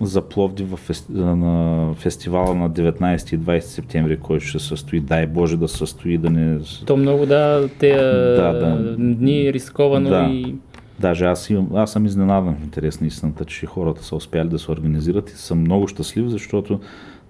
за 0.00 0.22
Пловдив 0.22 0.70
в 0.70 0.76
фест, 0.76 1.06
на 1.10 1.94
фестивала 1.94 2.54
на 2.54 2.70
19 2.70 3.34
и 3.34 3.38
20 3.38 3.60
септември, 3.60 4.16
който 4.16 4.44
ще 4.44 4.58
се 4.58 4.66
състои. 4.66 5.00
Дай 5.00 5.26
Боже 5.26 5.56
да 5.56 5.68
състои, 5.68 6.18
да 6.18 6.30
не... 6.30 6.58
То 6.86 6.96
много 6.96 7.26
да, 7.26 7.68
те 7.78 7.96
Да, 8.36 8.52
да. 8.52 8.96
дни 8.96 9.52
рисковано 9.52 10.08
Да. 10.10 10.28
и 10.30 10.54
Даже 11.00 11.24
аз, 11.26 11.50
имам, 11.50 11.68
аз 11.74 11.92
съм 11.92 12.06
изненадан 12.06 12.56
в 12.56 12.62
интерес 12.62 13.00
на 13.00 13.06
истината, 13.06 13.44
че 13.44 13.66
хората 13.66 14.04
са 14.04 14.16
успяли 14.16 14.48
да 14.48 14.58
се 14.58 14.72
организират 14.72 15.30
и 15.30 15.32
съм 15.32 15.60
много 15.60 15.88
щастлив, 15.88 16.26
защото 16.28 16.80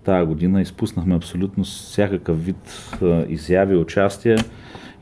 тази 0.04 0.26
година 0.26 0.62
изпуснахме 0.62 1.16
абсолютно 1.16 1.64
всякакъв 1.64 2.44
вид 2.44 2.96
а, 3.02 3.24
изяви, 3.28 3.76
участия 3.76 4.38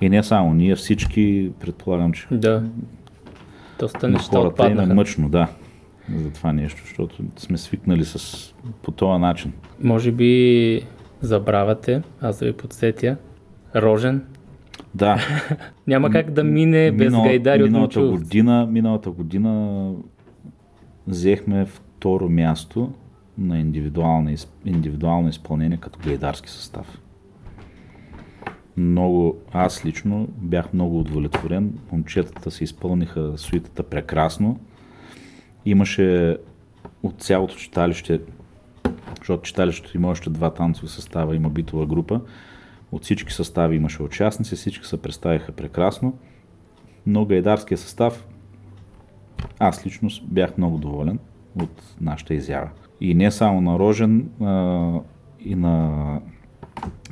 и 0.00 0.08
не 0.08 0.22
само 0.22 0.54
ние, 0.54 0.76
всички, 0.76 1.50
предполагам, 1.60 2.12
че 2.12 2.26
да. 2.30 2.62
Доста 3.78 4.08
на 4.08 4.12
неща 4.12 4.36
хората 4.36 4.62
им 4.62 4.68
е 4.68 4.72
отпаднаха. 4.72 4.94
мъчно, 4.94 5.28
да, 5.28 5.48
за 6.16 6.30
това 6.30 6.52
нещо, 6.52 6.82
защото 6.84 7.16
сме 7.36 7.58
свикнали 7.58 8.04
с, 8.04 8.54
по 8.82 8.90
този 8.90 9.20
начин. 9.20 9.52
Може 9.80 10.12
би 10.12 10.82
забравяте, 11.20 12.02
аз 12.20 12.38
да 12.38 12.46
ви 12.46 12.52
подсетя. 12.52 13.16
Рожен. 13.76 14.24
Да, 14.94 15.18
Няма 15.86 16.10
как 16.10 16.30
да 16.30 16.44
мине 16.44 16.92
без 16.92 17.12
Минал- 17.12 17.22
гайдари 17.24 17.62
от 17.62 17.70
миналата 17.70 18.00
година, 18.00 18.66
миналата 18.70 19.10
година 19.10 19.92
взехме 21.06 21.66
второ 21.66 22.28
място 22.28 22.92
на 23.38 23.58
индивидуално, 23.58 24.30
индивидуално 24.64 25.28
изпълнение 25.28 25.76
като 25.76 25.98
гайдарски 26.04 26.50
състав. 26.50 26.98
Много, 28.76 29.36
аз 29.52 29.86
лично 29.86 30.28
бях 30.38 30.72
много 30.72 31.00
удовлетворен. 31.00 31.78
Момчетата 31.92 32.50
се 32.50 32.64
изпълниха 32.64 33.32
суитата 33.36 33.82
прекрасно. 33.82 34.60
Имаше 35.66 36.36
от 37.02 37.14
цялото 37.22 37.54
читалище, 37.56 38.20
защото 39.18 39.42
читалището 39.42 39.96
има 39.96 40.08
още 40.08 40.30
два 40.30 40.50
танцови 40.54 40.88
състава, 40.88 41.36
има 41.36 41.50
битова 41.50 41.86
група. 41.86 42.20
От 42.92 43.02
всички 43.02 43.32
състави 43.32 43.76
имаше 43.76 44.02
участници, 44.02 44.56
всички 44.56 44.86
се 44.86 45.02
представиха 45.02 45.52
прекрасно. 45.52 46.18
Но 47.06 47.24
гайдарския 47.24 47.78
състав, 47.78 48.28
аз 49.58 49.86
лично 49.86 50.08
бях 50.22 50.58
много 50.58 50.78
доволен 50.78 51.18
от 51.62 51.82
нашата 52.00 52.34
изява. 52.34 52.70
И 53.00 53.14
не 53.14 53.30
само 53.30 53.60
на 53.60 53.78
Рожен, 53.78 54.28
а, 54.40 55.00
и 55.40 55.54
на, 55.54 56.20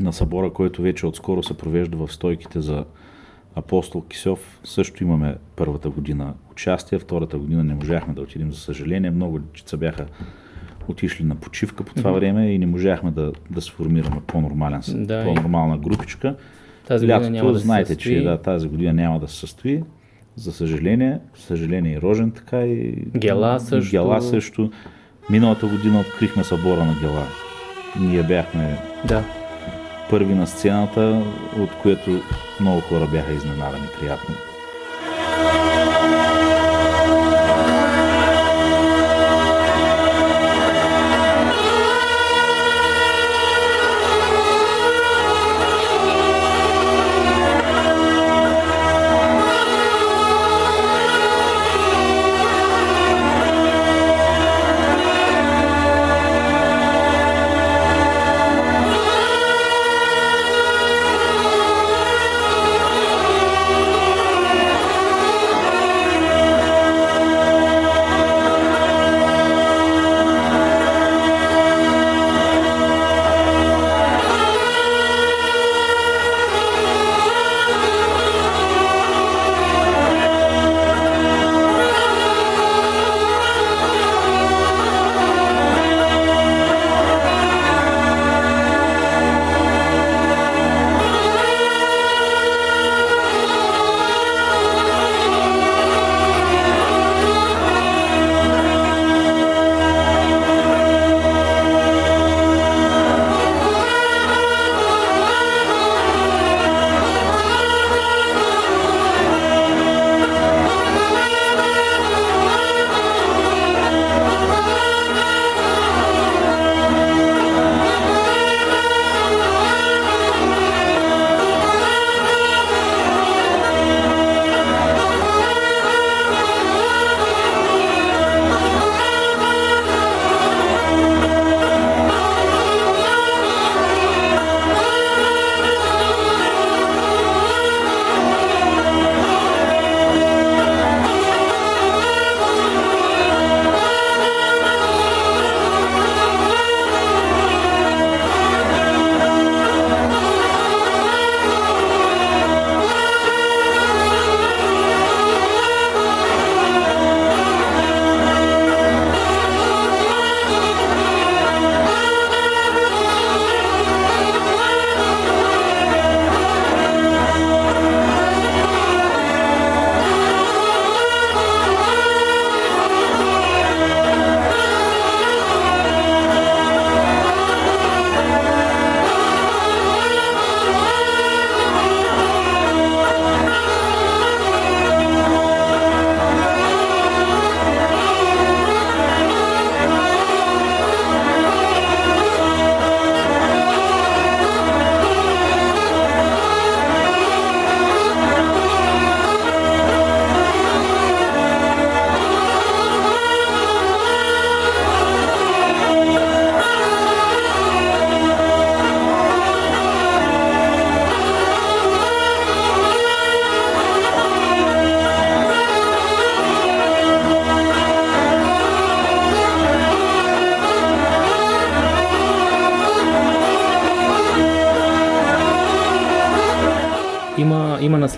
на 0.01 0.13
събора, 0.13 0.53
който 0.53 0.83
вече 0.83 1.07
отскоро 1.07 1.43
се 1.43 1.57
провежда 1.57 1.97
в 1.97 2.13
стойките 2.13 2.61
за 2.61 2.85
Апостол 3.55 4.03
Кисьов, 4.03 4.61
също 4.65 5.05
имаме 5.05 5.37
първата 5.57 5.91
година 5.91 6.35
участие, 6.51 6.99
втората 6.99 7.39
година 7.39 7.65
не 7.65 7.75
можахме 7.75 8.15
да 8.15 8.21
отидем, 8.21 8.53
за 8.53 8.61
съжаление. 8.61 9.11
Много 9.11 9.39
дечица 9.39 9.77
бяха 9.77 10.07
отишли 10.91 11.25
на 11.25 11.35
почивка 11.35 11.85
по 11.85 11.95
това 11.95 12.13
време 12.13 12.53
и 12.53 12.59
не 12.59 12.67
можахме 12.67 13.11
да, 13.11 13.33
да 13.51 13.61
сформираме 13.61 14.21
по-нормален, 14.27 14.81
Да, 14.89 15.25
по-нормална 15.25 15.79
групичка. 15.79 16.35
Тази 16.89 17.09
Лятото, 17.09 17.31
няма 17.31 17.53
да 17.53 17.59
знаете, 17.59 17.97
че 17.97 18.21
да, 18.23 18.39
тази 18.39 18.69
година 18.69 18.93
няма 18.93 19.21
да 19.21 19.29
се 19.29 19.37
състои. 19.37 19.83
За 20.37 20.53
съжаление, 20.53 21.19
съжаление 21.35 21.93
и 21.95 22.01
Рожен 22.01 22.31
така 22.31 22.61
и... 22.67 22.95
Гела 23.17 23.61
също. 23.61 23.91
Гела 23.91 24.23
също. 24.23 24.71
Миналата 25.31 25.67
година 25.67 26.01
открихме 26.01 26.45
събора 26.45 26.85
на 26.85 26.97
Гела. 27.01 27.27
Ние 28.01 28.23
бяхме 28.23 28.79
Да. 29.09 29.25
първи 30.11 30.35
на 30.35 30.47
сцената, 30.47 31.23
от 31.59 31.71
което 31.83 32.21
много 32.61 32.81
хора 32.81 33.09
бяха 33.13 33.33
изненадани 33.33 33.87
приятно. 34.01 34.35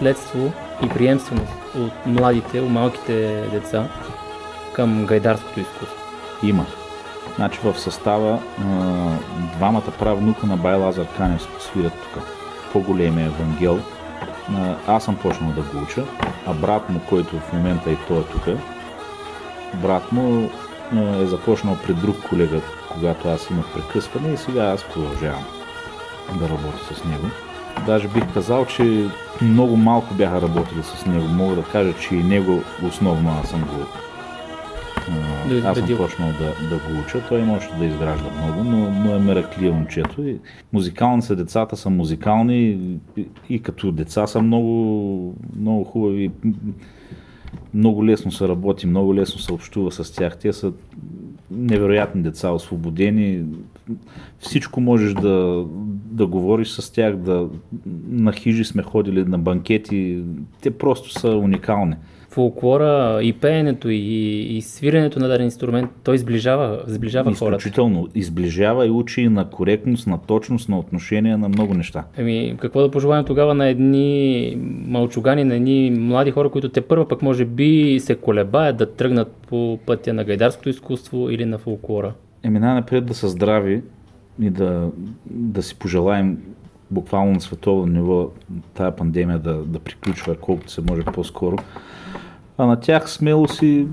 Наследство 0.02 0.52
и 0.84 0.88
приемственост 0.88 1.52
от 1.78 2.06
младите, 2.06 2.60
от 2.60 2.70
малките 2.70 3.46
деца 3.52 3.88
към 4.72 5.06
гайдарското 5.06 5.60
изкуство? 5.60 5.96
Има. 6.42 6.66
Значи 7.36 7.60
в 7.64 7.80
състава 7.80 8.38
а, 8.58 8.64
двамата 9.56 9.92
правнука 9.98 10.46
на 10.46 10.56
Бай 10.56 10.74
Лазар 10.74 11.06
Канев 11.16 11.48
свират 11.60 11.92
тук. 11.92 12.22
По-големия 12.72 13.26
Евангел. 13.26 13.78
Аз 14.86 15.04
съм 15.04 15.16
почнал 15.16 15.52
да 15.52 15.62
го 15.62 15.82
уча, 15.82 16.04
а 16.46 16.54
брат 16.54 16.90
му, 16.90 17.00
който 17.08 17.38
в 17.38 17.52
момента 17.52 17.90
и 17.90 17.96
той 18.08 18.18
е 18.18 18.22
тук, 18.22 18.44
брат 19.74 20.12
му 20.12 20.50
е 20.94 21.26
започнал 21.26 21.76
при 21.86 21.94
друг 21.94 22.16
колега, 22.28 22.60
когато 22.92 23.28
аз 23.28 23.50
имах 23.50 23.66
прекъсване 23.74 24.32
и 24.32 24.36
сега 24.36 24.64
аз 24.64 24.84
продължавам 24.84 25.44
да 26.34 26.48
работя 26.48 26.94
с 26.94 27.04
него. 27.04 27.26
Даже 27.86 28.08
бих 28.08 28.34
казал, 28.34 28.66
че 28.66 29.08
много 29.42 29.76
малко 29.76 30.14
бяха 30.14 30.42
работили 30.42 30.82
с 30.82 31.06
него. 31.06 31.24
Мога 31.28 31.54
да 31.54 31.62
кажа, 31.62 31.94
че 32.00 32.14
и 32.14 32.22
него 32.22 32.62
основно 32.88 33.30
аз 33.42 33.48
съм 33.48 33.60
го 33.60 33.86
Да 35.48 35.68
аз 35.68 35.78
съм 35.78 35.86
почнал 35.96 36.28
да, 36.28 36.68
да 36.68 36.76
го 36.76 37.00
уча. 37.06 37.22
Той 37.28 37.42
може 37.42 37.68
да 37.78 37.84
изгражда 37.84 38.30
много, 38.30 38.64
но, 38.64 38.90
но 38.90 39.14
е 39.14 39.18
мераклия 39.18 39.72
момчето. 39.72 40.22
И 40.22 40.38
музикални 40.72 41.22
са 41.22 41.36
децата, 41.36 41.76
са 41.76 41.90
музикални 41.90 42.78
и, 43.16 43.26
и 43.48 43.62
като 43.62 43.92
деца 43.92 44.26
са 44.26 44.42
много, 44.42 45.34
много 45.56 45.84
хубави. 45.84 46.30
Много 47.74 48.06
лесно 48.06 48.32
се 48.32 48.48
работи, 48.48 48.86
много 48.86 49.14
лесно 49.14 49.40
се 49.40 49.52
общува 49.52 49.92
с 49.92 50.12
тях. 50.12 50.38
Те 50.38 50.52
са 50.52 50.72
невероятни 51.50 52.22
деца, 52.22 52.50
освободени. 52.50 53.44
Всичко 54.38 54.80
можеш 54.80 55.14
да, 55.14 55.64
да 56.12 56.26
говориш 56.26 56.68
с 56.68 56.92
тях, 56.92 57.16
да 57.16 57.48
на 58.08 58.32
хижи 58.32 58.64
сме 58.64 58.82
ходили, 58.82 59.24
на 59.24 59.38
банкети. 59.38 60.22
Те 60.62 60.70
просто 60.70 61.10
са 61.10 61.28
уникални. 61.28 61.94
Фолклора 62.30 63.20
и 63.22 63.32
пеенето 63.32 63.88
и, 63.88 63.96
и 64.56 64.62
свиренето 64.62 65.20
на 65.20 65.28
даден 65.28 65.44
инструмент, 65.44 65.90
той 66.04 66.18
сближава, 66.18 66.82
сближава 66.86 67.34
хората. 67.34 67.56
Изключително. 67.56 68.08
Изближава 68.14 68.86
и 68.86 68.90
учи 68.90 69.28
на 69.28 69.50
коректност, 69.50 70.06
на 70.06 70.18
точност, 70.18 70.68
на 70.68 70.78
отношение 70.78 71.36
на 71.36 71.48
много 71.48 71.74
неща. 71.74 72.04
Ами, 72.18 72.56
какво 72.58 72.80
да 72.80 72.90
пожелаем 72.90 73.24
тогава 73.24 73.54
на 73.54 73.66
едни 73.66 74.56
малчугани, 74.86 75.44
на 75.44 75.54
едни 75.54 75.90
млади 75.98 76.30
хора, 76.30 76.50
които 76.50 76.68
те 76.68 76.80
първа 76.80 77.08
пък 77.08 77.22
може 77.22 77.44
би 77.44 78.00
се 78.00 78.14
колебаят 78.14 78.76
да 78.76 78.92
тръгнат 78.92 79.32
по 79.48 79.78
пътя 79.86 80.12
на 80.12 80.24
гайдарското 80.24 80.68
изкуство 80.68 81.30
или 81.30 81.44
на 81.44 81.58
фолклора? 81.58 82.12
Еми 82.42 82.58
най-напред 82.58 83.06
да 83.06 83.14
са 83.14 83.28
здрави 83.28 83.82
и 84.40 84.50
да, 84.50 84.90
да 85.26 85.62
си 85.62 85.78
пожелаем 85.78 86.38
буквално 86.90 87.32
на 87.32 87.40
световно 87.40 87.86
ниво 87.86 88.30
тая 88.74 88.96
пандемия 88.96 89.38
да, 89.38 89.54
да 89.54 89.78
приключва 89.78 90.36
колкото 90.36 90.72
се 90.72 90.80
може 90.80 91.02
по-скоро. 91.02 91.56
А 92.58 92.66
на 92.66 92.80
тях 92.80 93.10
смело 93.10 93.48
си 93.48 93.86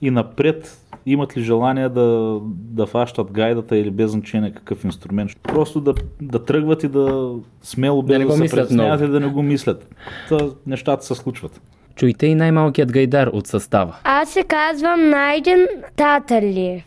и 0.00 0.10
напред 0.10 0.80
имат 1.06 1.36
ли 1.36 1.42
желание 1.42 1.88
да, 1.88 2.38
да 2.48 2.86
фащат 2.86 3.32
гайдата 3.32 3.76
или 3.76 3.90
без 3.90 4.10
значение 4.10 4.52
какъв 4.52 4.84
инструмент. 4.84 5.30
Просто 5.42 5.80
да, 5.80 5.94
да 6.22 6.44
тръгват 6.44 6.82
и 6.82 6.88
да 6.88 7.34
смело 7.62 8.02
без 8.02 8.14
Да 8.14 8.18
не 8.18 8.24
да, 8.24 8.32
се 8.32 8.56
притесняват 8.56 9.00
и 9.00 9.08
да 9.08 9.20
не 9.20 9.26
го 9.26 9.42
мислят. 9.42 9.94
Та, 10.28 10.38
нещата 10.66 11.04
се 11.04 11.14
случват. 11.14 11.60
Чуйте 11.94 12.26
и 12.26 12.34
най-малкият 12.34 12.92
гайдар 12.92 13.26
от 13.26 13.46
състава. 13.46 13.96
Аз 14.04 14.30
се 14.30 14.42
казвам 14.42 15.08
Найден 15.10 15.66
Таталиев. 15.96 16.84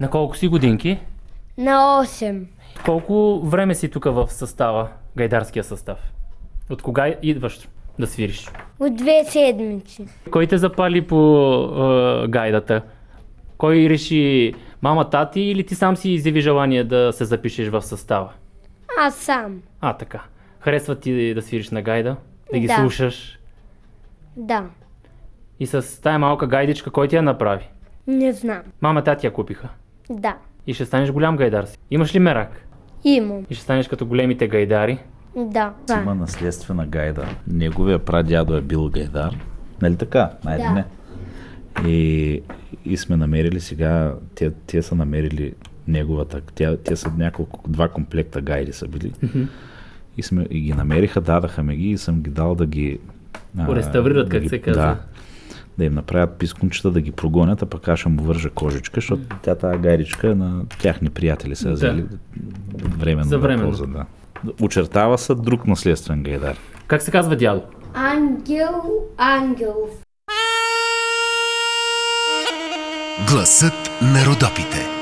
На 0.00 0.10
колко 0.10 0.36
си 0.36 0.48
годинки? 0.48 0.98
На 1.58 2.04
8. 2.04 2.46
Колко 2.84 3.40
време 3.44 3.74
си 3.74 3.88
тук 3.90 4.04
в 4.04 4.26
състава, 4.30 4.88
гайдарския 5.16 5.64
състав? 5.64 5.98
От 6.70 6.82
кога 6.82 7.14
идваш 7.22 7.68
да 7.98 8.06
свириш? 8.06 8.50
От 8.78 8.96
две 8.96 9.24
седмици. 9.24 10.06
Кой 10.30 10.46
те 10.46 10.58
запали 10.58 11.06
по 11.06 11.18
е, 12.24 12.28
гайдата? 12.28 12.82
Кой 13.58 13.76
реши 13.76 14.54
мама, 14.82 15.10
тати 15.10 15.40
или 15.40 15.66
ти 15.66 15.74
сам 15.74 15.96
си 15.96 16.10
изяви 16.10 16.40
желание 16.40 16.84
да 16.84 17.12
се 17.12 17.24
запишеш 17.24 17.68
в 17.68 17.82
състава? 17.82 18.32
Аз 19.00 19.14
сам. 19.14 19.62
А, 19.80 19.92
така. 19.92 20.22
Харесва 20.60 20.94
ти 20.94 21.34
да 21.34 21.42
свириш 21.42 21.70
на 21.70 21.82
гайда? 21.82 22.16
Да 22.52 22.58
ги 22.58 22.66
Да. 22.66 22.74
слушаш? 22.74 23.38
Да. 24.36 24.64
И 25.60 25.66
с 25.66 26.02
тая 26.02 26.18
малка 26.18 26.46
гайдичка 26.46 26.90
кой 26.90 27.08
ти 27.08 27.16
я 27.16 27.22
направи? 27.22 27.68
Не 28.06 28.32
знам. 28.32 28.62
Мама, 28.80 29.04
тати 29.04 29.26
я 29.26 29.32
купиха. 29.32 29.68
Да. 30.10 30.36
И 30.66 30.74
ще 30.74 30.84
станеш 30.84 31.10
голям 31.10 31.36
гайдар 31.36 31.64
си. 31.64 31.78
Имаш 31.90 32.14
ли 32.14 32.18
мерак? 32.18 32.66
Имам. 33.04 33.42
И 33.50 33.54
ще 33.54 33.64
станеш 33.64 33.88
като 33.88 34.06
големите 34.06 34.48
гайдари. 34.48 34.98
Да. 35.36 35.72
Има 35.92 36.14
наследствена 36.14 36.86
гайда. 36.86 37.24
Неговия 37.48 37.98
прадядо 37.98 38.56
е 38.56 38.60
бил 38.60 38.88
гайдар. 38.88 39.36
Нали 39.82 39.96
така? 39.96 40.30
Айде 40.44 40.62
Да. 40.62 40.72
не. 40.72 40.84
И, 41.86 42.42
и 42.84 42.96
сме 42.96 43.16
намерили 43.16 43.60
сега, 43.60 44.14
те, 44.34 44.50
те 44.50 44.82
са 44.82 44.94
намерили 44.94 45.52
неговата, 45.88 46.40
тя, 46.54 46.76
те 46.76 46.96
са 46.96 47.12
няколко, 47.18 47.70
два 47.70 47.88
комплекта 47.88 48.40
гайди 48.40 48.72
са 48.72 48.88
били. 48.88 49.12
И, 50.16 50.22
сме, 50.22 50.46
и 50.50 50.60
ги 50.60 50.72
намериха, 50.72 51.20
дадаха 51.20 51.62
ме 51.62 51.76
ги 51.76 51.90
и 51.90 51.98
съм 51.98 52.22
ги 52.22 52.30
дал 52.30 52.54
да 52.54 52.66
ги... 52.66 52.98
Реставрират, 53.58 54.26
да 54.26 54.30
как 54.30 54.42
ги- 54.42 54.48
се 54.48 54.58
казва. 54.58 54.82
Да, 54.82 54.98
да 55.78 55.84
им 55.84 55.94
направят 55.94 56.38
пискунчета, 56.38 56.90
да 56.90 57.00
ги 57.00 57.12
прогонят, 57.12 57.62
а 57.62 57.66
пък 57.66 57.88
аз 57.88 57.98
ще 57.98 58.08
му 58.08 58.22
вържа 58.22 58.50
кожичка, 58.50 58.94
защото 58.94 59.22
тя 59.42 59.54
тази 59.54 59.78
гайдичка 59.78 60.30
е 60.30 60.34
на 60.34 60.64
тяхни 60.80 61.10
приятели 61.10 61.56
са 61.56 61.68
я 61.68 61.70
Да. 61.70 61.74
взели 61.76 62.04
временно. 62.98 63.28
За 63.28 63.36
на 63.36 63.42
временно. 63.42 63.68
полза, 63.68 63.86
да. 63.86 64.04
Очертава 64.62 65.18
се 65.18 65.34
друг 65.34 65.66
наследствен 65.66 66.22
гайдар. 66.22 66.56
Как 66.86 67.02
се 67.02 67.10
казва 67.10 67.36
дядо? 67.36 67.62
Ангел 67.94 68.82
Ангелов. 69.18 69.90
Гласът 73.30 73.90
на 74.02 74.26
Родопите. 74.26 74.95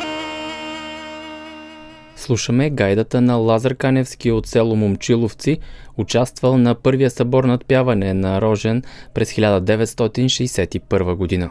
Слушаме 2.24 2.70
гайдата 2.70 3.20
на 3.20 3.36
Лазар 3.36 3.74
Каневски 3.74 4.30
от 4.30 4.46
село 4.46 4.76
Момчиловци, 4.76 5.58
участвал 5.96 6.58
на 6.58 6.74
първия 6.74 7.10
събор 7.10 7.44
над 7.44 7.66
пяване 7.66 8.14
на 8.14 8.40
Рожен 8.40 8.82
през 9.14 9.32
1961 9.32 11.14
година. 11.14 11.50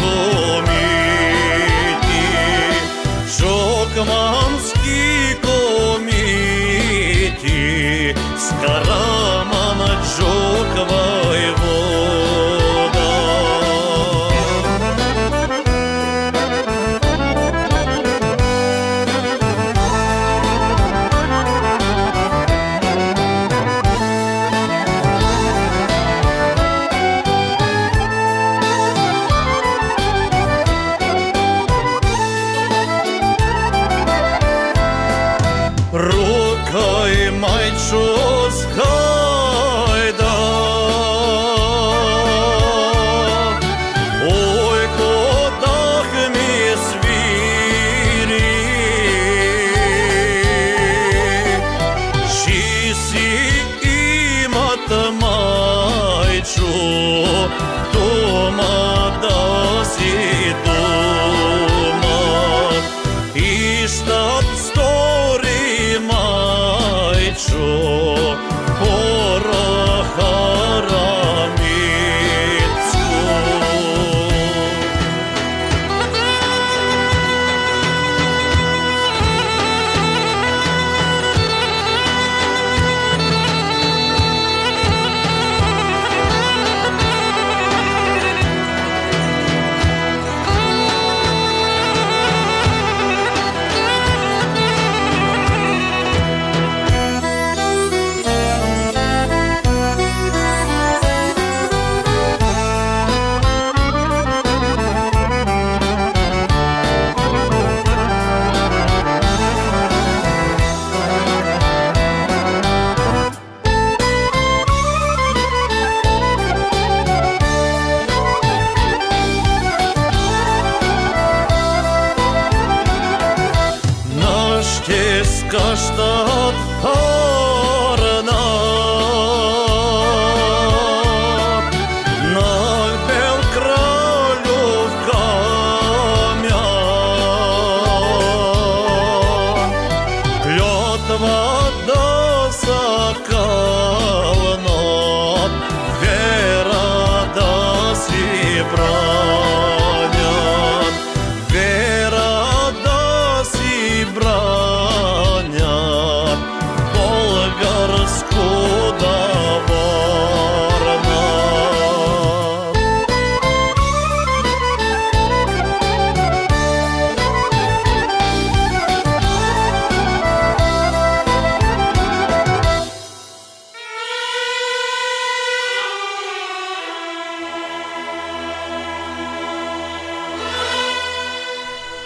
Oh. 0.00 0.47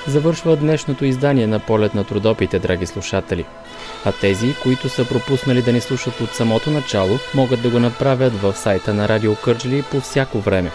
Завършва 0.06 0.56
днешното 0.56 1.04
издание 1.04 1.46
на 1.46 1.58
полет 1.58 1.94
на 1.94 2.04
трудопите, 2.04 2.58
драги 2.58 2.86
слушатели. 2.86 3.44
А 4.04 4.12
тези, 4.12 4.54
които 4.62 4.88
са 4.88 5.08
пропуснали 5.08 5.62
да 5.62 5.72
ни 5.72 5.80
слушат 5.80 6.20
от 6.20 6.30
самото 6.30 6.70
начало, 6.70 7.18
могат 7.34 7.62
да 7.62 7.70
го 7.70 7.78
направят 7.78 8.32
в 8.32 8.56
сайта 8.56 8.94
на 8.94 9.08
Радио 9.08 9.36
Кърджили 9.36 9.82
по 9.90 10.00
всяко 10.00 10.40
време. 10.40 10.70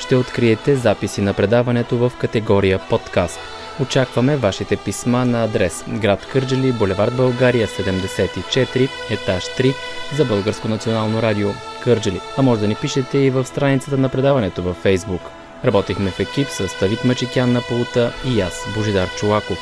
Ще 0.00 0.16
откриете 0.16 0.76
записи 0.76 1.20
на 1.20 1.34
предаването 1.34 1.96
в 1.96 2.12
категория 2.20 2.78
подкаст. 2.78 3.40
Очакваме 3.80 4.36
вашите 4.36 4.76
писма 4.76 5.24
на 5.24 5.44
адрес 5.44 5.84
град 5.88 6.26
Кърджали, 6.32 6.72
булевард 6.72 7.16
България 7.16 7.68
74, 7.68 8.88
етаж 9.10 9.44
3 9.44 9.74
за 10.16 10.24
Българско 10.24 10.68
национално 10.68 11.22
радио 11.22 11.48
Кърджали. 11.84 12.20
А 12.36 12.42
може 12.42 12.60
да 12.60 12.68
ни 12.68 12.74
пишете 12.74 13.18
и 13.18 13.30
в 13.30 13.44
страницата 13.44 13.96
на 13.96 14.08
предаването 14.08 14.62
във 14.62 14.84
Facebook. 14.84 15.41
Работихме 15.64 16.10
в 16.10 16.20
екип 16.20 16.48
с 16.48 16.78
Тавит 16.78 17.04
Мачикян 17.04 17.52
на 17.52 17.60
Полута 17.68 18.12
и 18.26 18.40
аз, 18.40 18.66
Божидар 18.74 19.08
Чулаков. 19.16 19.58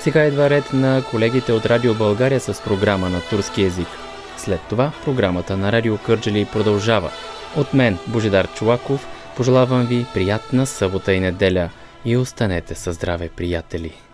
Сега 0.00 0.24
идва 0.24 0.50
ред 0.50 0.72
на 0.72 1.02
колегите 1.10 1.52
от 1.52 1.66
Радио 1.66 1.94
България 1.94 2.40
с 2.40 2.62
програма 2.62 3.10
на 3.10 3.20
турски 3.20 3.62
язик. 3.62 3.88
След 4.36 4.60
това 4.60 4.92
програмата 5.04 5.56
на 5.56 5.72
Радио 5.72 5.98
Кърджали 5.98 6.44
продължава. 6.52 7.10
От 7.56 7.74
мен, 7.74 7.98
Божидар 8.06 8.48
Чулаков, 8.54 9.06
пожелавам 9.36 9.86
ви 9.86 10.06
приятна 10.14 10.66
събота 10.66 11.12
и 11.12 11.20
неделя 11.20 11.70
и 12.04 12.16
останете 12.16 12.74
със 12.74 12.94
здраве, 12.94 13.28
приятели! 13.28 14.05